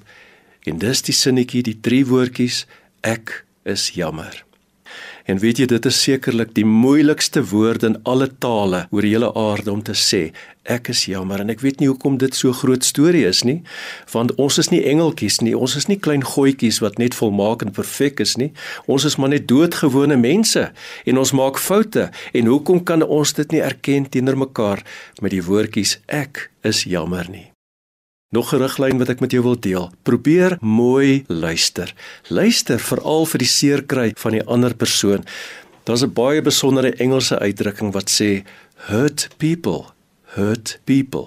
En 0.65 0.79
dis 0.79 1.03
die 1.03 1.15
sinnetjie, 1.15 1.63
die 1.63 1.81
drie 1.81 2.07
woordjies: 2.07 2.67
ek 3.01 3.45
is 3.69 3.91
jammer. 3.97 4.45
En 5.29 5.37
weet 5.39 5.59
jy 5.61 5.67
dit 5.69 5.87
is 5.91 5.97
sekerlik 6.01 6.55
die 6.57 6.65
moeilikste 6.65 7.43
woord 7.51 7.83
in 7.85 7.99
alle 8.09 8.31
tale 8.41 8.87
oor 8.89 9.05
die 9.05 9.11
hele 9.13 9.29
aarde 9.37 9.69
om 9.75 9.83
te 9.85 9.93
sê 9.93 10.31
ek 10.69 10.89
is 10.93 11.03
jammer. 11.09 11.43
En 11.45 11.53
ek 11.53 11.61
weet 11.65 11.83
nie 11.83 11.91
hoekom 11.91 12.17
dit 12.21 12.33
so 12.37 12.55
groot 12.57 12.85
storie 12.85 13.27
is 13.29 13.43
nie 13.45 13.59
want 14.15 14.33
ons 14.41 14.57
is 14.63 14.73
nie 14.73 14.81
engeltjies 14.89 15.43
nie 15.45 15.53
ons 15.57 15.77
is 15.77 15.89
nie 15.91 15.99
klein 16.01 16.25
goetjies 16.25 16.81
wat 16.85 16.97
net 17.03 17.17
volmaak 17.19 17.67
en 17.67 17.75
perfek 17.77 18.25
is 18.25 18.39
nie. 18.41 18.55
Ons 18.89 19.05
is 19.09 19.19
maar 19.21 19.35
net 19.35 19.45
doodgewone 19.53 20.17
mense 20.17 20.65
en 21.05 21.21
ons 21.21 21.35
maak 21.37 21.61
foute. 21.61 22.09
En 22.33 22.49
hoekom 22.55 22.81
kan 22.89 23.05
ons 23.05 23.37
dit 23.37 23.53
nie 23.53 23.63
erken 23.65 24.09
teenoor 24.09 24.41
mekaar 24.49 24.85
met 25.21 25.37
die 25.37 25.45
woordjies 25.45 25.99
ek 26.09 26.49
is 26.65 26.87
jammer 26.89 27.29
nie 27.29 27.51
Nog 28.31 28.53
'n 28.53 28.61
riglyn 28.61 28.99
wat 28.99 29.09
ek 29.09 29.21
met 29.21 29.31
jou 29.31 29.43
wil 29.43 29.61
deel. 29.61 29.91
Probeer 30.03 30.57
mooi 30.61 31.25
luister. 31.27 31.95
Luister 32.29 32.79
veral 32.79 33.27
vir 33.27 33.39
die 33.39 33.49
seerkry 33.49 34.13
van 34.15 34.33
die 34.33 34.45
ander 34.45 34.75
persoon. 34.75 35.25
Daar's 35.85 36.05
'n 36.05 36.13
baie 36.13 36.43
besondere 36.43 36.93
Engelse 36.95 37.39
uitdrukking 37.39 37.93
wat 37.93 38.11
sê 38.11 38.45
hurt 38.75 39.29
people, 39.37 39.85
hurt 40.25 40.81
people. 40.85 41.27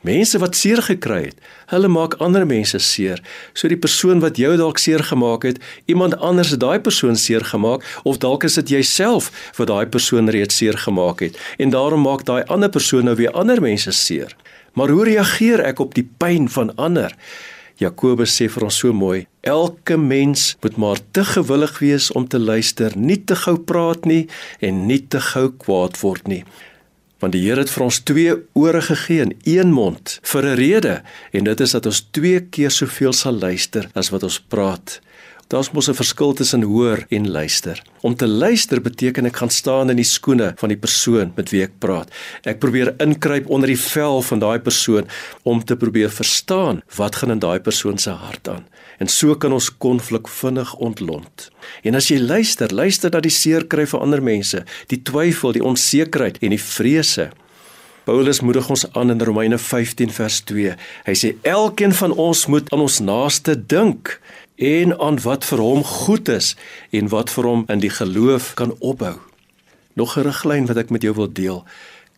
Mense 0.00 0.38
wat 0.38 0.56
seer 0.56 0.82
gekry 0.82 1.22
het, 1.24 1.38
hulle 1.66 1.88
maak 1.88 2.14
ander 2.14 2.46
mense 2.46 2.78
seer. 2.78 3.22
So 3.52 3.68
die 3.68 3.78
persoon 3.78 4.20
wat 4.20 4.36
jou 4.36 4.56
dalk 4.56 4.78
seer 4.78 5.02
gemaak 5.02 5.42
het, 5.42 5.58
iemand 5.84 6.16
anders 6.16 6.50
het 6.50 6.60
daai 6.60 6.80
persoon 6.80 7.16
seer 7.16 7.44
gemaak 7.44 8.00
of 8.02 8.18
dalk 8.18 8.44
is 8.44 8.54
dit 8.54 8.68
jouself 8.68 9.52
wat 9.56 9.66
daai 9.66 9.86
persoon 9.86 10.28
reeds 10.28 10.56
seer 10.56 10.78
gemaak 10.78 11.20
het 11.20 11.38
en 11.58 11.70
daarom 11.70 12.00
maak 12.00 12.24
daai 12.24 12.42
ander 12.44 12.68
persoon 12.68 13.04
nou 13.04 13.16
weer 13.16 13.30
ander 13.30 13.60
mense 13.60 13.90
seer. 13.90 14.36
Maar 14.72 14.88
hoe 14.88 15.04
reageer 15.04 15.64
ek 15.64 15.80
op 15.80 15.94
die 15.94 16.06
pyn 16.18 16.48
van 16.48 16.74
ander? 16.76 17.14
Jakobus 17.78 18.34
sê 18.34 18.48
vir 18.50 18.64
ons 18.64 18.78
so 18.82 18.92
mooi: 18.92 19.26
Elke 19.40 19.96
mens 19.96 20.56
moet 20.62 20.76
maar 20.76 20.98
te 21.12 21.24
gewillig 21.24 21.78
wees 21.78 22.10
om 22.12 22.26
te 22.28 22.38
luister, 22.38 22.96
nie 22.96 23.24
te 23.24 23.36
gou 23.36 23.58
praat 23.58 24.04
nie 24.04 24.26
en 24.60 24.86
nie 24.86 25.06
te 25.06 25.20
gou 25.20 25.50
kwaad 25.52 26.00
word 26.02 26.28
nie 26.28 26.44
want 27.22 27.34
die 27.34 27.42
Here 27.42 27.64
het 27.64 27.72
vir 27.72 27.84
ons 27.88 28.00
twee 28.06 28.34
ore 28.58 28.80
gegee 28.84 29.24
en 29.24 29.34
een 29.42 29.72
mond 29.74 30.18
vir 30.32 30.44
'n 30.46 30.58
rede 30.60 31.02
en 31.32 31.44
dit 31.44 31.60
is 31.60 31.70
dat 31.70 31.86
ons 31.86 32.06
twee 32.10 32.40
keer 32.40 32.70
soveel 32.70 33.12
sal 33.12 33.34
luister 33.34 33.90
as 33.94 34.10
wat 34.10 34.22
ons 34.22 34.40
praat. 34.40 35.00
Daar's 35.48 35.70
mos 35.72 35.88
'n 35.88 35.94
verskil 35.94 36.32
tussen 36.32 36.62
hoor 36.62 37.06
en 37.08 37.30
luister. 37.30 37.82
Om 38.00 38.14
te 38.14 38.26
luister 38.26 38.80
beteken 38.80 39.24
ek 39.24 39.36
gaan 39.36 39.50
staan 39.50 39.90
in 39.90 39.96
die 39.96 40.04
skoene 40.04 40.52
van 40.56 40.68
die 40.68 40.76
persoon 40.76 41.32
met 41.36 41.50
wie 41.50 41.62
ek 41.62 41.78
praat. 41.78 42.10
Ek 42.42 42.58
probeer 42.58 42.94
inkruip 42.98 43.48
onder 43.48 43.68
die 43.68 43.80
vel 43.80 44.22
van 44.22 44.38
daai 44.38 44.58
persoon 44.58 45.08
om 45.42 45.64
te 45.64 45.76
probeer 45.76 46.10
verstaan 46.10 46.82
wat 46.96 47.16
gaan 47.16 47.30
in 47.30 47.38
daai 47.38 47.60
persoon 47.60 47.98
se 47.98 48.10
hart 48.10 48.48
aan. 48.48 48.66
En 48.98 49.06
so 49.06 49.34
kan 49.34 49.52
ons 49.52 49.76
konflik 49.76 50.28
vinnig 50.28 50.74
ontlont. 50.74 51.50
En 51.82 51.94
as 51.94 52.08
jy 52.08 52.18
luister, 52.18 52.74
luister 52.74 53.10
dat 53.10 53.22
die 53.22 53.32
seer 53.32 53.66
kry 53.66 53.86
vir 53.86 54.00
ander 54.00 54.22
mense, 54.22 54.64
die 54.86 55.02
twyfel, 55.02 55.52
die 55.52 55.64
onsekerheid 55.64 56.38
en 56.42 56.50
die 56.50 56.62
vrese. 56.62 57.30
Paulus 58.04 58.40
moedig 58.40 58.68
ons 58.70 58.92
aan 58.92 59.10
in 59.10 59.20
Romeine 59.20 59.58
15 59.58 60.10
vers 60.10 60.40
2. 60.40 60.76
Hy 61.04 61.14
sê 61.14 61.34
elkeen 61.42 61.92
van 61.92 62.12
ons 62.12 62.46
moet 62.46 62.70
aan 62.72 62.80
ons 62.80 63.00
naaste 63.00 63.66
dink 63.66 64.20
en 64.58 64.98
aan 64.98 65.20
wat 65.22 65.46
vir 65.46 65.60
hom 65.62 65.84
goed 65.86 66.28
is 66.28 66.54
en 66.90 67.08
wat 67.14 67.30
vir 67.30 67.46
hom 67.46 67.64
in 67.70 67.82
die 67.82 67.92
geloof 67.94 68.54
kan 68.58 68.74
opbou. 68.78 69.14
Nog 69.94 70.16
'n 70.18 70.26
riglyn 70.26 70.66
wat 70.66 70.76
ek 70.76 70.90
met 70.90 71.02
jou 71.02 71.14
wil 71.14 71.32
deel. 71.32 71.64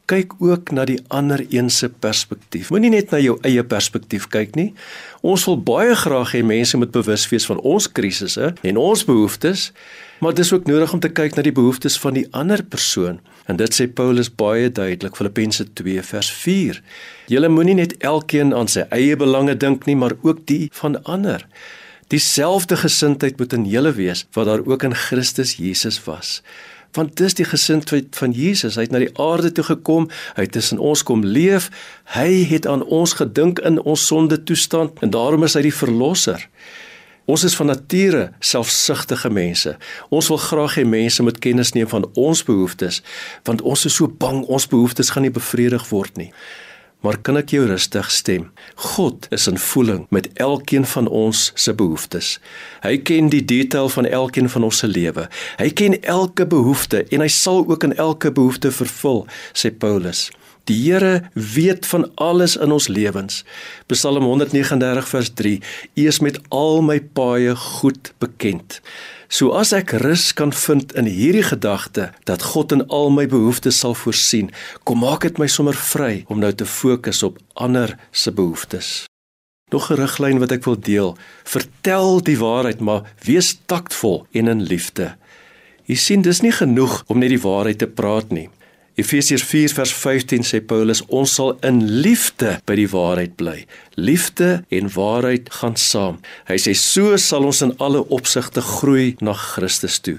Kyk 0.05 0.33
ook 0.39 0.71
na 0.71 0.85
die 0.85 0.99
ander 1.09 1.47
een 1.49 1.71
se 1.71 1.89
perspektief. 1.89 2.71
Moenie 2.71 2.91
net 2.91 3.11
na 3.11 3.19
jou 3.19 3.39
eie 3.43 3.65
perspektief 3.65 4.27
kyk 4.29 4.55
nie. 4.55 4.75
Ons 5.21 5.45
wil 5.45 5.63
baie 5.63 5.95
graag 5.95 6.33
hê 6.33 6.43
mense 6.45 6.77
moet 6.77 6.91
bewus 6.91 7.29
wees 7.29 7.47
van 7.47 7.61
ons 7.61 7.93
krisisse 7.93 8.55
en 8.63 8.77
ons 8.77 9.05
behoeftes, 9.05 9.73
maar 10.21 10.35
dit 10.35 10.45
is 10.45 10.53
ook 10.53 10.67
nodig 10.67 10.93
om 10.93 11.01
te 11.01 11.09
kyk 11.09 11.37
na 11.37 11.43
die 11.43 11.53
behoeftes 11.53 11.99
van 11.99 12.15
die 12.15 12.27
ander 12.31 12.63
persoon. 12.63 13.21
En 13.47 13.57
dit 13.57 13.75
sê 13.75 13.87
Paulus 13.87 14.35
baie 14.35 14.73
duidelik 14.73 15.17
Filippense 15.17 15.73
2 15.73 16.03
vers 16.03 16.33
4. 16.33 16.83
Julle 17.27 17.49
moenie 17.49 17.75
net 17.75 17.97
elkeen 17.99 18.55
aan 18.55 18.69
sy 18.69 18.81
eie 18.91 19.17
belange 19.17 19.57
dink 19.57 19.87
nie, 19.87 19.97
maar 19.97 20.17
ook 20.23 20.47
die 20.47 20.69
van 20.73 21.05
ander. 21.05 21.47
Dieselfde 22.11 22.77
gesindheid 22.77 23.39
moet 23.39 23.53
in 23.55 23.69
julle 23.71 23.93
wees 23.95 24.25
wat 24.35 24.49
daar 24.51 24.67
ook 24.67 24.83
in 24.83 24.95
Christus 24.95 25.57
Jesus 25.63 26.01
was. 26.05 26.41
Want 26.93 27.17
dis 27.17 27.37
die 27.39 27.47
gesindheid 27.47 28.17
van 28.19 28.33
Jesus. 28.35 28.75
Hy 28.75 28.89
het 28.89 28.95
na 28.95 28.99
die 28.99 29.13
aarde 29.15 29.53
toe 29.55 29.65
gekom, 29.69 30.09
hy 30.35 30.49
het 30.49 30.57
tussen 30.57 30.83
ons 30.83 31.05
kom 31.07 31.23
leef. 31.23 31.69
Hy 32.17 32.43
het 32.51 32.67
aan 32.67 32.83
ons 32.83 33.15
gedink 33.21 33.63
in 33.63 33.79
ons 33.79 34.07
sonde 34.11 34.41
toestand 34.43 34.99
en 35.05 35.15
daarom 35.15 35.47
is 35.47 35.55
hy 35.55 35.69
die 35.69 35.75
verlosser. 35.75 36.49
Ons 37.31 37.45
is 37.47 37.55
van 37.55 37.71
nature 37.71 38.25
selfsugtige 38.43 39.31
mense. 39.31 39.77
Ons 40.11 40.33
wil 40.33 40.41
graag 40.43 40.81
hê 40.81 40.85
mense 40.89 41.23
moet 41.23 41.39
kennis 41.39 41.77
neem 41.77 41.87
van 41.93 42.09
ons 42.19 42.43
behoeftes, 42.43 43.05
want 43.47 43.63
ons 43.63 43.87
is 43.87 44.01
so 44.01 44.11
bang 44.11 44.43
ons 44.51 44.67
behoeftes 44.67 45.13
gaan 45.15 45.29
nie 45.29 45.35
bevredig 45.35 45.87
word 45.93 46.19
nie. 46.19 46.33
Maar 47.01 47.17
kan 47.25 47.39
ek 47.41 47.55
jou 47.55 47.63
rustig 47.65 48.11
stem? 48.13 48.51
God 48.93 49.25
is 49.33 49.47
in 49.49 49.57
voeling 49.59 50.03
met 50.13 50.29
elkeen 50.37 50.85
van 50.85 51.07
ons 51.09 51.47
se 51.57 51.73
behoeftes. 51.73 52.35
Hy 52.85 52.99
ken 53.09 53.31
die 53.33 53.45
detail 53.45 53.89
van 53.89 54.05
elkeen 54.05 54.51
van 54.53 54.67
ons 54.69 54.83
se 54.83 54.89
lewe. 54.91 55.25
Hy 55.57 55.71
ken 55.73 55.97
elke 56.03 56.45
behoefte 56.45 57.07
en 57.09 57.25
hy 57.25 57.31
sal 57.33 57.65
ook 57.65 57.89
in 57.89 57.97
elke 57.97 58.33
behoefte 58.37 58.73
vervul, 58.75 59.25
sê 59.57 59.73
Paulus. 59.73 60.29
Die 60.69 60.77
Here 60.77 61.31
weet 61.33 61.89
van 61.89 62.05
alles 62.21 62.59
in 62.61 62.73
ons 62.73 62.91
lewens. 62.93 63.45
Psalm 63.89 64.29
139 64.29 65.09
vers 65.09 65.31
3: 65.41 65.57
U 65.97 66.07
is 66.07 66.21
met 66.21 66.37
al 66.53 66.83
my 66.85 67.01
paaie 67.01 67.57
goed 67.57 68.13
bekend. 68.21 68.83
So 69.31 69.53
as 69.55 69.71
ek 69.71 69.93
rus 70.03 70.33
kan 70.35 70.51
vind 70.51 70.91
in 70.99 71.07
hierdie 71.07 71.45
gedagte 71.47 72.09
dat 72.27 72.43
God 72.51 72.73
in 72.75 72.83
al 72.91 73.13
my 73.15 73.29
behoeftes 73.31 73.79
sal 73.79 73.95
voorsien, 73.95 74.49
kom 74.83 75.05
maak 75.05 75.23
dit 75.23 75.39
my 75.39 75.47
sommer 75.47 75.79
vry 75.79 76.25
om 76.27 76.43
nou 76.43 76.51
te 76.51 76.67
fokus 76.67 77.23
op 77.23 77.39
ander 77.55 77.95
se 78.11 78.35
behoeftes. 78.35 79.07
Nog 79.71 79.87
'n 79.91 80.03
riglyn 80.03 80.43
wat 80.43 80.51
ek 80.51 80.65
wil 80.67 80.75
deel: 80.75 81.17
vertel 81.45 82.21
die 82.23 82.39
waarheid, 82.39 82.81
maar 82.81 83.07
wees 83.23 83.59
taktvol 83.67 84.27
en 84.33 84.49
in 84.49 84.63
liefde. 84.63 85.15
Jy 85.87 85.95
sien, 85.95 86.23
dis 86.23 86.43
nie 86.43 86.53
genoeg 86.53 87.05
om 87.07 87.19
net 87.19 87.31
die 87.31 87.47
waarheid 87.47 87.79
te 87.79 87.87
praat 87.87 88.31
nie. 88.31 88.51
Efesiërs 88.99 89.45
4 89.47 89.73
vers 89.77 89.93
15 89.95 90.45
sê 90.45 90.59
Paulus 90.67 91.01
ons 91.15 91.33
sal 91.39 91.53
in 91.67 91.79
liefde 92.03 92.57
by 92.67 92.75
die 92.75 92.89
waarheid 92.91 93.37
bly. 93.39 93.63
Liefde 93.95 94.65
en 94.75 94.91
waarheid 94.91 95.51
gaan 95.61 95.77
saam. 95.79 96.19
Hy 96.51 96.59
sê 96.59 96.75
so 96.75 97.15
sal 97.21 97.47
ons 97.47 97.63
in 97.63 97.77
alle 97.79 98.03
opsigte 98.11 98.65
groei 98.65 99.15
na 99.23 99.37
Christus 99.37 100.01
toe. 100.03 100.19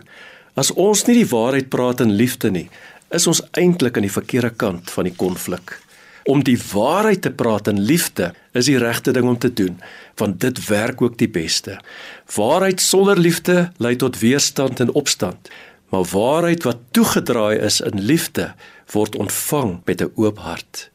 As 0.56 0.72
ons 0.72 1.04
nie 1.08 1.20
die 1.20 1.30
waarheid 1.30 1.70
praat 1.72 2.04
in 2.04 2.16
liefde 2.16 2.52
nie, 2.52 2.68
is 3.12 3.28
ons 3.28 3.44
eintlik 3.60 4.00
aan 4.00 4.08
die 4.08 4.14
verkeerde 4.14 4.54
kant 4.56 4.92
van 4.96 5.08
die 5.10 5.16
konflik. 5.20 5.76
Om 6.32 6.44
die 6.46 6.58
waarheid 6.72 7.24
te 7.26 7.32
praat 7.34 7.68
in 7.68 7.82
liefde 7.82 8.30
is 8.56 8.70
die 8.70 8.78
regte 8.80 9.12
ding 9.12 9.28
om 9.28 9.40
te 9.42 9.50
doen, 9.52 9.80
want 10.22 10.40
dit 10.44 10.60
werk 10.68 11.02
ook 11.02 11.18
die 11.20 11.30
beste. 11.32 11.80
Waarheid 12.36 12.80
sonder 12.84 13.20
liefde 13.20 13.72
lei 13.82 13.96
tot 14.00 14.20
weerstand 14.22 14.80
en 14.80 14.94
opstand 14.96 15.52
maar 15.92 16.08
waarheid 16.12 16.64
wat 16.64 16.78
toegedraai 16.96 17.60
is 17.60 17.82
in 17.84 18.00
liefde 18.00 18.54
word 18.96 19.16
ontvang 19.16 19.82
met 19.86 20.02
'n 20.02 20.12
oop 20.16 20.40
hart. 20.40 20.90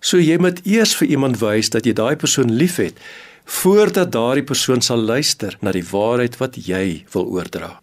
So 0.00 0.18
jy 0.18 0.38
moet 0.38 0.60
eers 0.64 0.94
vir 0.96 1.08
iemand 1.08 1.38
wys 1.38 1.70
dat 1.70 1.84
jy 1.84 1.92
daai 1.92 2.16
persoon 2.16 2.52
liefhet 2.52 2.96
voordat 3.44 4.12
daardie 4.12 4.44
persoon 4.46 4.80
sal 4.80 4.98
luister 4.98 5.56
na 5.60 5.72
die 5.72 5.84
waarheid 5.84 6.36
wat 6.40 6.56
jy 6.66 7.04
wil 7.12 7.26
oordra. 7.26 7.80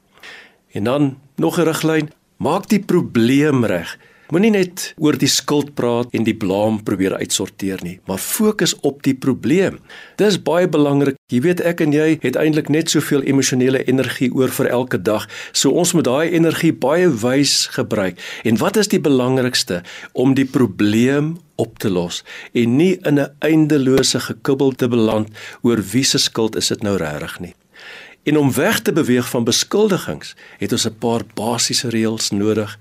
En 0.72 0.84
dan 0.84 1.18
nog 1.36 1.60
'n 1.60 1.68
riglyn, 1.68 2.12
maak 2.38 2.70
die 2.70 2.80
probleem 2.80 3.66
reg. 3.66 3.98
Moenie 4.28 4.50
net 4.52 4.90
oor 5.00 5.16
die 5.16 5.30
skuld 5.32 5.70
praat 5.80 6.12
en 6.18 6.26
die 6.28 6.36
blame 6.36 6.82
probeer 6.84 7.14
uitsorteer 7.16 7.80
nie, 7.86 7.94
maar 8.12 8.20
fokus 8.20 8.74
op 8.84 9.00
die 9.06 9.14
probleem. 9.16 9.78
Dis 10.20 10.36
baie 10.44 10.68
belangrik. 10.68 11.16
Jy 11.32 11.40
weet 11.46 11.64
ek 11.64 11.86
en 11.86 11.96
jy 11.96 12.18
het 12.26 12.36
eintlik 12.36 12.68
net 12.68 12.92
soveel 12.92 13.24
emosionele 13.24 13.86
energie 13.88 14.28
oor 14.36 14.52
vir 14.52 14.68
elke 14.68 15.00
dag, 15.00 15.30
so 15.56 15.72
ons 15.80 15.96
moet 15.96 16.10
daai 16.10 16.36
energie 16.36 16.74
baie 16.76 17.08
wys 17.24 17.70
gebruik. 17.78 18.20
En 18.44 18.60
wat 18.60 18.76
is 18.84 18.92
die 18.92 19.00
belangrikste 19.00 19.80
om 20.12 20.36
die 20.36 20.50
probleem 20.58 21.38
op 21.56 21.80
te 21.80 21.88
los 21.88 22.20
en 22.52 22.76
nie 22.76 23.00
in 23.08 23.20
'n 23.20 23.32
eindelose 23.40 24.20
gekibbel 24.20 24.76
te 24.76 24.92
beland 24.92 25.32
oor 25.64 25.80
wie 25.80 26.04
se 26.04 26.20
skuld 26.20 26.56
is 26.56 26.68
dit 26.68 26.84
nou 26.84 26.98
regtig 26.98 27.40
nie. 27.40 27.56
En 28.28 28.38
om 28.38 28.52
weg 28.52 28.82
te 28.82 28.92
beweeg 28.92 29.30
van 29.30 29.44
beskuldigings, 29.44 30.36
het 30.60 30.72
ons 30.72 30.86
'n 30.86 31.00
paar 31.00 31.24
basiese 31.34 31.90
reëls 31.90 32.32
nodig 32.32 32.78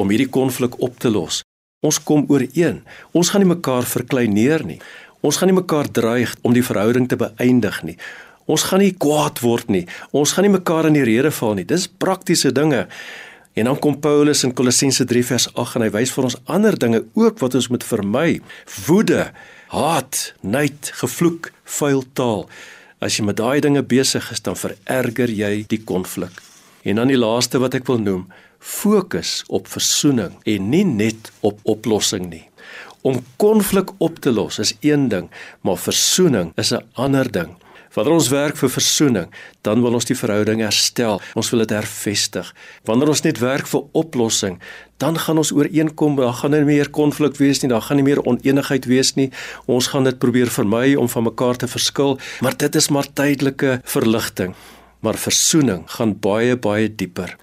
om 0.00 0.10
hierdie 0.10 0.30
konflik 0.32 0.78
op 0.80 0.98
te 0.98 1.12
los. 1.12 1.42
Ons 1.84 2.00
kom 2.04 2.26
ooreen. 2.28 2.82
Ons 3.16 3.30
gaan 3.32 3.44
nie 3.44 3.52
mekaar 3.52 3.86
verkleineer 3.88 4.64
nie. 4.68 4.80
Ons 5.24 5.38
gaan 5.40 5.50
nie 5.52 5.56
mekaar 5.56 5.88
dreig 5.92 6.34
om 6.44 6.56
die 6.56 6.64
verhouding 6.64 7.08
te 7.08 7.18
beëindig 7.20 7.82
nie. 7.88 7.96
Ons 8.50 8.64
gaan 8.68 8.82
nie 8.82 8.94
kwaad 8.96 9.40
word 9.44 9.68
nie. 9.72 9.86
Ons 10.16 10.34
gaan 10.34 10.48
nie 10.48 10.56
mekaar 10.56 10.88
in 10.88 10.96
die 10.96 11.06
rede 11.06 11.32
val 11.32 11.56
nie. 11.56 11.66
Dis 11.68 11.86
praktiese 11.88 12.52
dinge. 12.56 12.86
En 13.58 13.68
dan 13.68 13.78
kom 13.82 13.98
Paulus 14.00 14.44
in 14.46 14.54
Kolossense 14.56 15.04
3 15.04 15.22
vers 15.26 15.48
8 15.54 15.78
en 15.78 15.84
hy 15.86 15.90
wys 15.94 16.12
vir 16.14 16.28
ons 16.28 16.36
ander 16.50 16.76
dinge 16.78 17.02
ook 17.18 17.40
wat 17.42 17.56
ons 17.58 17.70
moet 17.72 17.84
vermy. 17.84 18.28
Woede, 18.86 19.30
haat, 19.74 20.20
nait, 20.40 20.92
gevloek, 21.00 21.50
vuil 21.78 22.04
taal. 22.14 22.46
As 23.00 23.16
jy 23.16 23.26
met 23.26 23.40
daai 23.40 23.60
dinge 23.64 23.82
besig 23.82 24.28
is, 24.32 24.42
dan 24.44 24.58
vererger 24.58 25.32
jy 25.32 25.64
die 25.70 25.80
konflik. 25.84 26.32
En 26.84 27.00
dan 27.00 27.10
die 27.12 27.18
laaste 27.18 27.60
wat 27.60 27.74
ek 27.76 27.88
wil 27.90 28.00
noem, 28.00 28.24
fokus 28.60 29.40
op 29.48 29.68
versoening 29.68 30.36
en 30.44 30.68
nie 30.68 30.84
net 30.84 31.32
op 31.40 31.58
oplossing 31.62 32.28
nie. 32.30 32.44
Om 33.02 33.24
konflik 33.40 33.90
op 33.98 34.20
te 34.20 34.30
los 34.32 34.60
is 34.60 34.74
een 34.80 35.08
ding, 35.08 35.30
maar 35.60 35.80
versoening 35.80 36.52
is 36.56 36.72
'n 36.72 36.84
ander 36.94 37.32
ding. 37.32 37.56
Wanneer 37.90 38.14
ons 38.14 38.28
werk 38.30 38.54
vir 38.56 38.70
versoening, 38.70 39.32
dan 39.66 39.80
wil 39.82 39.96
ons 39.98 40.06
die 40.06 40.14
verhouding 40.14 40.60
herstel. 40.62 41.18
Ons 41.34 41.50
wil 41.50 41.64
dit 41.64 41.72
hervestig. 41.74 42.54
Wanneer 42.86 43.08
ons 43.08 43.22
net 43.22 43.40
werk 43.42 43.66
vir 43.66 43.82
oplossing, 43.98 44.60
dan 45.02 45.18
gaan 45.18 45.40
ons 45.42 45.50
ooreenkom, 45.52 46.14
daar 46.16 46.36
gaan 46.38 46.54
nie 46.54 46.64
meer 46.68 46.90
konflik 46.90 47.36
wees 47.36 47.62
nie, 47.62 47.70
daar 47.72 47.82
gaan 47.82 47.98
nie 47.98 48.06
meer 48.06 48.22
oneenigheid 48.22 48.84
wees 48.84 49.14
nie. 49.18 49.30
Ons 49.66 49.90
gaan 49.90 50.06
dit 50.06 50.18
probeer 50.18 50.52
vermy 50.54 50.94
om 50.94 51.08
van 51.08 51.26
mekaar 51.26 51.56
te 51.56 51.66
verskil, 51.66 52.18
maar 52.40 52.56
dit 52.56 52.74
is 52.74 52.88
maar 52.94 53.10
tydelike 53.12 53.80
verligting. 53.84 54.54
Maar 55.00 55.18
versoening 55.18 55.82
gaan 55.90 56.14
baie 56.14 56.56
baie 56.56 56.94
dieper. 56.94 57.34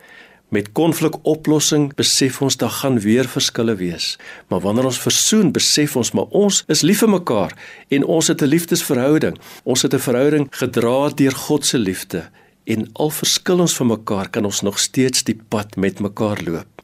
Met 0.49 0.71
konflikoplossing 0.71 1.89
besef 1.99 2.37
ons 2.41 2.55
daar 2.55 2.71
gaan 2.71 2.99
weer 3.03 3.27
verskille 3.27 3.75
wees. 3.75 4.15
Maar 4.47 4.61
wanneer 4.63 4.87
ons 4.87 4.99
versoen, 4.99 5.51
besef 5.51 5.95
ons 5.99 6.13
maar 6.15 6.31
ons 6.31 6.61
is 6.71 6.85
lief 6.87 7.03
vir 7.03 7.11
mekaar 7.11 7.55
en 7.91 8.05
ons 8.05 8.27
het 8.27 8.41
'n 8.41 8.47
liefdesverhouding. 8.47 9.35
Ons 9.63 9.81
het 9.81 9.93
'n 9.93 9.99
verhouding 9.99 10.47
gedra 10.49 11.09
deur 11.09 11.35
God 11.35 11.65
se 11.65 11.77
liefde 11.77 12.29
en 12.63 12.89
al 12.93 13.09
verskil 13.09 13.59
ons 13.59 13.75
van 13.75 13.87
mekaar, 13.87 14.29
kan 14.29 14.45
ons 14.45 14.61
nog 14.61 14.79
steeds 14.79 15.23
die 15.23 15.39
pad 15.49 15.75
met 15.75 15.99
mekaar 15.99 16.41
loop. 16.45 16.81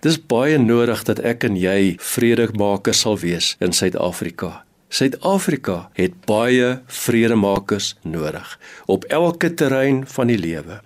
Dis 0.00 0.26
baie 0.26 0.58
nodig 0.58 1.02
dat 1.04 1.18
ek 1.18 1.44
en 1.44 1.56
jy 1.56 1.96
vredemakers 1.98 3.00
sal 3.00 3.18
wees 3.18 3.56
in 3.60 3.72
Suid-Afrika. 3.72 4.65
Suid-Afrika 4.88 5.88
het 5.98 6.14
baie 6.30 6.80
vredemakers 6.86 7.96
nodig 8.06 8.52
op 8.86 9.04
elke 9.10 9.50
terrein 9.54 10.04
van 10.06 10.30
die 10.30 10.38
lewe. 10.38 10.78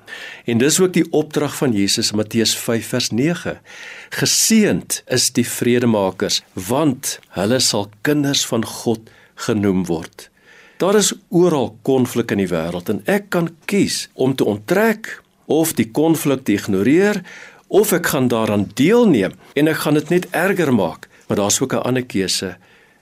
En 0.49 0.59
dis 0.59 0.81
ook 0.81 0.95
die 0.97 1.05
opdrag 1.13 1.57
van 1.57 1.75
Jesus 1.77 2.11
in 2.11 2.17
Matteus 2.17 2.57
5 2.57 2.87
vers 2.87 3.11
9. 3.11 3.61
Geseend 4.17 5.03
is 5.07 5.29
die 5.37 5.45
vredemakers, 5.47 6.41
want 6.55 7.19
hulle 7.37 7.61
sal 7.61 7.91
kinders 8.01 8.47
van 8.49 8.65
God 8.65 9.13
genoem 9.35 9.85
word. 9.85 10.31
Daar 10.81 10.97
is 10.97 11.13
oral 11.29 11.75
konflik 11.83 12.33
in 12.33 12.41
die 12.41 12.49
wêreld 12.49 12.89
en 12.89 13.03
ek 13.05 13.29
kan 13.37 13.51
kies 13.69 14.07
om 14.15 14.33
te 14.33 14.49
onttrek 14.49 15.19
of 15.45 15.75
die 15.77 15.91
konflik 15.93 16.47
te 16.49 16.57
ignoreer 16.57 17.21
of 17.69 17.93
ek 17.93 18.15
gaan 18.15 18.33
daaraan 18.33 18.65
deelneem 18.81 19.37
en 19.61 19.69
ek 19.69 19.85
gaan 19.85 20.01
dit 20.01 20.09
net 20.09 20.29
erger 20.33 20.73
maak. 20.73 21.05
Maar 21.29 21.45
daar's 21.45 21.61
ook 21.61 21.77
'n 21.77 21.85
ander 21.85 22.07
keuse 22.07 22.57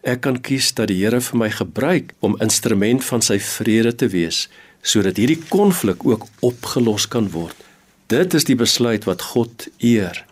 Ek 0.09 0.23
kan 0.25 0.39
kies 0.41 0.71
dat 0.73 0.89
die 0.89 1.03
Here 1.03 1.19
vir 1.21 1.37
my 1.37 1.51
gebruik 1.53 2.15
om 2.25 2.39
instrument 2.41 3.03
van 3.05 3.21
sy 3.25 3.37
vrede 3.43 3.93
te 3.93 4.09
wees 4.15 4.47
sodat 4.89 5.19
hierdie 5.21 5.43
konflik 5.51 6.05
ook 6.07 6.23
opgelos 6.47 7.05
kan 7.13 7.27
word. 7.35 7.57
Dit 8.09 8.33
is 8.39 8.47
die 8.49 8.57
besluit 8.57 9.05
wat 9.05 9.25
God 9.35 9.67
eer. 9.85 10.23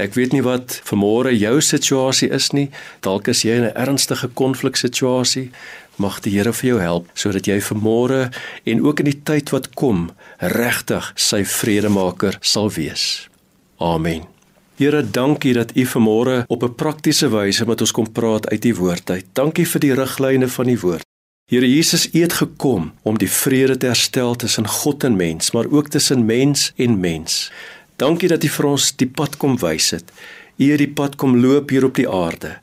Ek 0.00 0.14
weet 0.16 0.32
nie 0.32 0.44
wat 0.46 0.78
vanmôre 0.88 1.34
jou 1.34 1.58
situasie 1.60 2.30
is 2.32 2.48
nie. 2.56 2.70
Dalk 3.04 3.28
is 3.28 3.44
jy 3.44 3.58
in 3.58 3.68
'n 3.68 3.76
ernstige 3.76 4.30
konfliksituasie. 4.32 5.50
Mag 5.98 6.20
die 6.22 6.32
Here 6.38 6.52
vir 6.52 6.70
jou 6.70 6.80
help 6.80 7.10
sodat 7.14 7.46
jy 7.46 7.60
vanmôre 7.60 8.32
en 8.64 8.86
ook 8.86 9.00
in 9.00 9.10
die 9.10 9.20
tyd 9.22 9.50
wat 9.50 9.74
kom 9.74 10.10
regtig 10.38 11.12
sy 11.16 11.44
vredemaker 11.44 12.38
sal 12.40 12.70
wees. 12.70 13.28
Amen. 13.76 14.39
Here, 14.80 15.02
dankie 15.04 15.52
dat 15.52 15.74
U 15.76 15.82
vanmôre 15.84 16.44
op 16.48 16.62
'n 16.62 16.74
praktiese 16.74 17.28
wyse 17.28 17.66
met 17.66 17.80
ons 17.80 17.90
kom 17.90 18.12
praat 18.12 18.48
uit 18.48 18.64
U 18.64 18.74
woord 18.74 19.10
uit. 19.10 19.24
Dankie 19.32 19.68
vir 19.68 19.80
die 19.80 19.94
riglyne 19.94 20.48
van 20.48 20.68
U 20.68 20.78
woord. 20.78 21.04
Here 21.44 21.74
Jesus, 21.74 22.08
U 22.12 22.20
het 22.20 22.32
gekom 22.32 22.92
om 23.02 23.18
die 23.18 23.30
vrede 23.30 23.76
te 23.76 23.86
herstel 23.86 24.36
tussen 24.36 24.68
God 24.68 25.04
en 25.04 25.16
mens, 25.16 25.50
maar 25.50 25.66
ook 25.70 25.88
tussen 25.88 26.24
mens 26.24 26.72
en 26.76 27.00
mens. 27.00 27.52
Dankie 27.96 28.28
dat 28.28 28.44
U 28.44 28.48
vir 28.48 28.66
ons 28.66 28.96
die 28.96 29.06
pad 29.06 29.36
kom 29.36 29.58
wys 29.58 29.90
het. 29.90 30.12
U 30.56 30.70
het 30.70 30.78
die 30.78 30.92
pad 30.92 31.16
kom 31.16 31.36
loop 31.36 31.68
hier 31.68 31.84
op 31.84 31.94
die 31.94 32.08
aarde. 32.08 32.58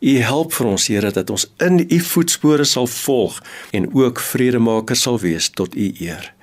U 0.00 0.18
help 0.18 0.52
vir 0.52 0.66
ons, 0.66 0.86
Here, 0.86 1.10
dat 1.10 1.30
ons 1.30 1.50
in 1.56 1.86
U 1.90 2.00
voetspore 2.00 2.64
sal 2.64 2.86
volg 2.86 3.42
en 3.70 3.94
ook 3.94 4.20
vredemaker 4.20 4.96
sal 4.96 5.18
wees 5.18 5.48
tot 5.48 5.74
U 5.74 5.92
eer. 5.98 6.34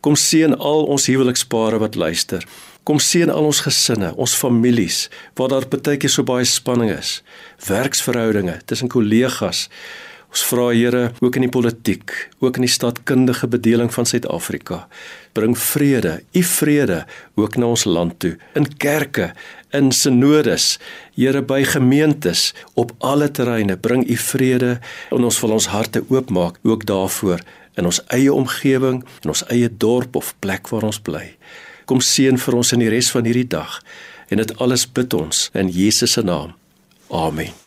Kom 0.00 0.16
seën 0.16 0.56
al 0.56 0.84
ons 0.84 1.06
huwelikspare 1.06 1.78
wat 1.78 1.94
luister. 1.94 2.46
Kom 2.86 3.00
seën 3.02 3.32
al 3.34 3.48
ons 3.48 3.64
gesinne, 3.66 4.12
ons 4.14 4.32
families 4.38 5.08
waar 5.34 5.50
daar 5.50 5.64
baie 5.66 5.98
keer 5.98 6.12
so 6.12 6.22
baie 6.22 6.44
spanning 6.46 6.92
is. 6.94 7.16
Werksverhoudinge 7.66 8.60
tussen 8.70 8.92
kollegas. 8.92 9.64
Ons 10.30 10.44
vra 10.46 10.68
Here 10.70 11.08
ook 11.18 11.38
in 11.40 11.46
die 11.46 11.50
politiek, 11.50 12.14
ook 12.38 12.60
in 12.60 12.66
die 12.66 12.70
stadkundige 12.70 13.48
bedeling 13.50 13.90
van 13.90 14.06
Suid-Afrika. 14.06 14.84
Bring 15.34 15.58
vrede, 15.58 16.20
u 16.30 16.42
vrede 16.46 17.02
ook 17.34 17.58
na 17.58 17.72
ons 17.74 17.88
land 17.90 18.20
toe, 18.22 18.36
in 18.54 18.70
kerke, 18.78 19.32
in 19.74 19.90
synodes, 19.90 20.76
Here 21.18 21.42
by 21.42 21.64
gemeentes, 21.66 22.52
op 22.74 22.94
alle 23.02 23.32
terreine 23.34 23.74
bring 23.76 24.06
u 24.06 24.16
vrede 24.30 24.76
en 25.10 25.26
ons 25.26 25.42
wil 25.42 25.58
ons 25.58 25.72
harte 25.74 26.04
oopmaak 26.06 26.62
ook 26.62 26.86
daarvoor 26.86 27.42
in 27.74 27.90
ons 27.90 28.04
eie 28.14 28.30
omgewing, 28.32 29.02
in 29.24 29.32
ons 29.34 29.46
eie 29.50 29.70
dorp 29.70 30.14
of 30.16 30.36
plek 30.38 30.70
waar 30.70 30.86
ons 30.86 31.02
bly. 31.02 31.32
Kom 31.86 32.02
seën 32.02 32.38
vir 32.38 32.58
ons 32.58 32.74
in 32.74 32.82
die 32.82 32.90
res 32.92 33.12
van 33.14 33.28
hierdie 33.28 33.48
dag. 33.48 33.80
En 34.30 34.42
dit 34.42 34.56
alles 34.58 34.86
bid 34.90 35.14
ons 35.14 35.46
in 35.54 35.70
Jesus 35.70 36.18
se 36.18 36.26
naam. 36.26 36.56
Amen. 37.14 37.65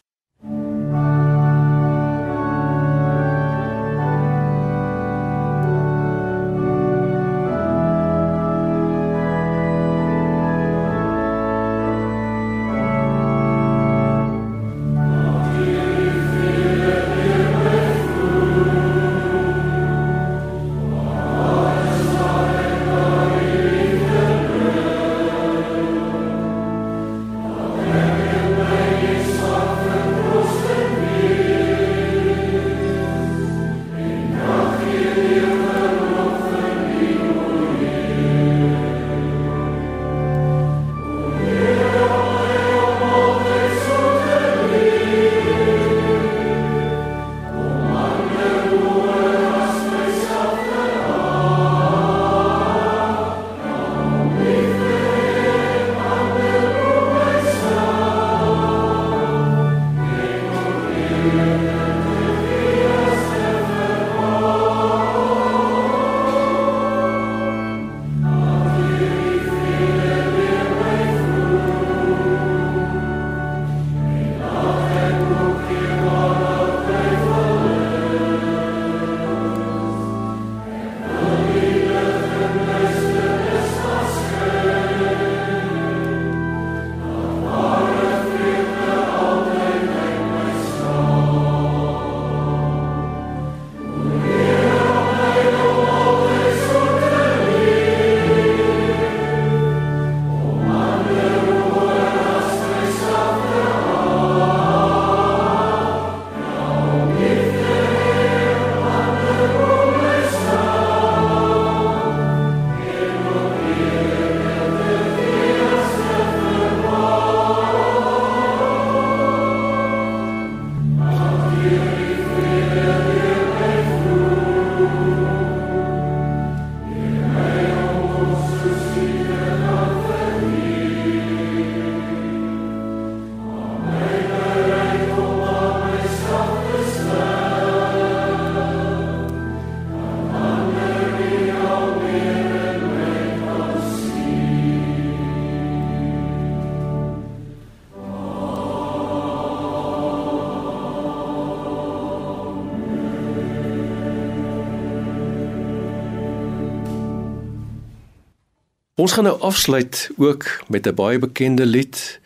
Ons 158.99 159.11
gaan 159.15 159.23
nou 159.23 159.39
afsluit 159.39 160.09
ook 160.17 160.63
met 160.67 160.87
'n 160.87 160.93
baie 160.93 161.19
bekende 161.19 161.65
lied 161.65 162.19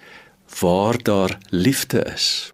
waar 0.59 1.03
daar 1.03 1.37
liefde 1.49 2.03
is. 2.13 2.52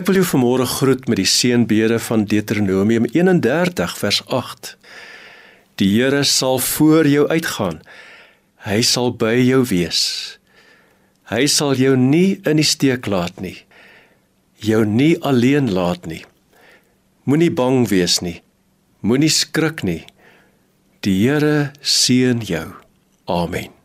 Ek 0.00 0.06
wil 0.08 0.16
jou 0.22 0.28
vanmôre 0.30 0.64
groet 0.64 1.02
met 1.12 1.18
die 1.20 1.28
seënbede 1.28 1.98
van 2.00 2.22
Deuteronomium 2.24 3.04
31 3.10 3.96
vers 4.00 4.20
8. 4.32 4.68
Die 5.76 5.88
Here 5.92 6.22
sal 6.24 6.56
voor 6.64 7.04
jou 7.04 7.26
uitgaan. 7.28 7.82
Hy 8.64 8.78
sal 8.80 9.10
by 9.12 9.34
jou 9.36 9.58
wees. 9.68 10.00
Hy 11.28 11.44
sal 11.52 11.76
jou 11.76 11.98
nie 12.00 12.40
in 12.48 12.62
die 12.62 12.64
steek 12.64 13.10
laat 13.12 13.42
nie. 13.44 13.58
Jou 14.64 14.86
nie 14.88 15.18
alleen 15.20 15.68
laat 15.68 16.08
nie. 16.08 16.22
Moenie 17.28 17.50
bang 17.52 17.84
wees 17.92 18.22
nie. 18.24 18.38
Moenie 19.04 19.28
skrik 19.28 19.84
nie. 19.84 20.06
Die 21.04 21.18
Here 21.26 21.74
seën 21.84 22.40
jou. 22.48 22.70
Amen. 23.28 23.79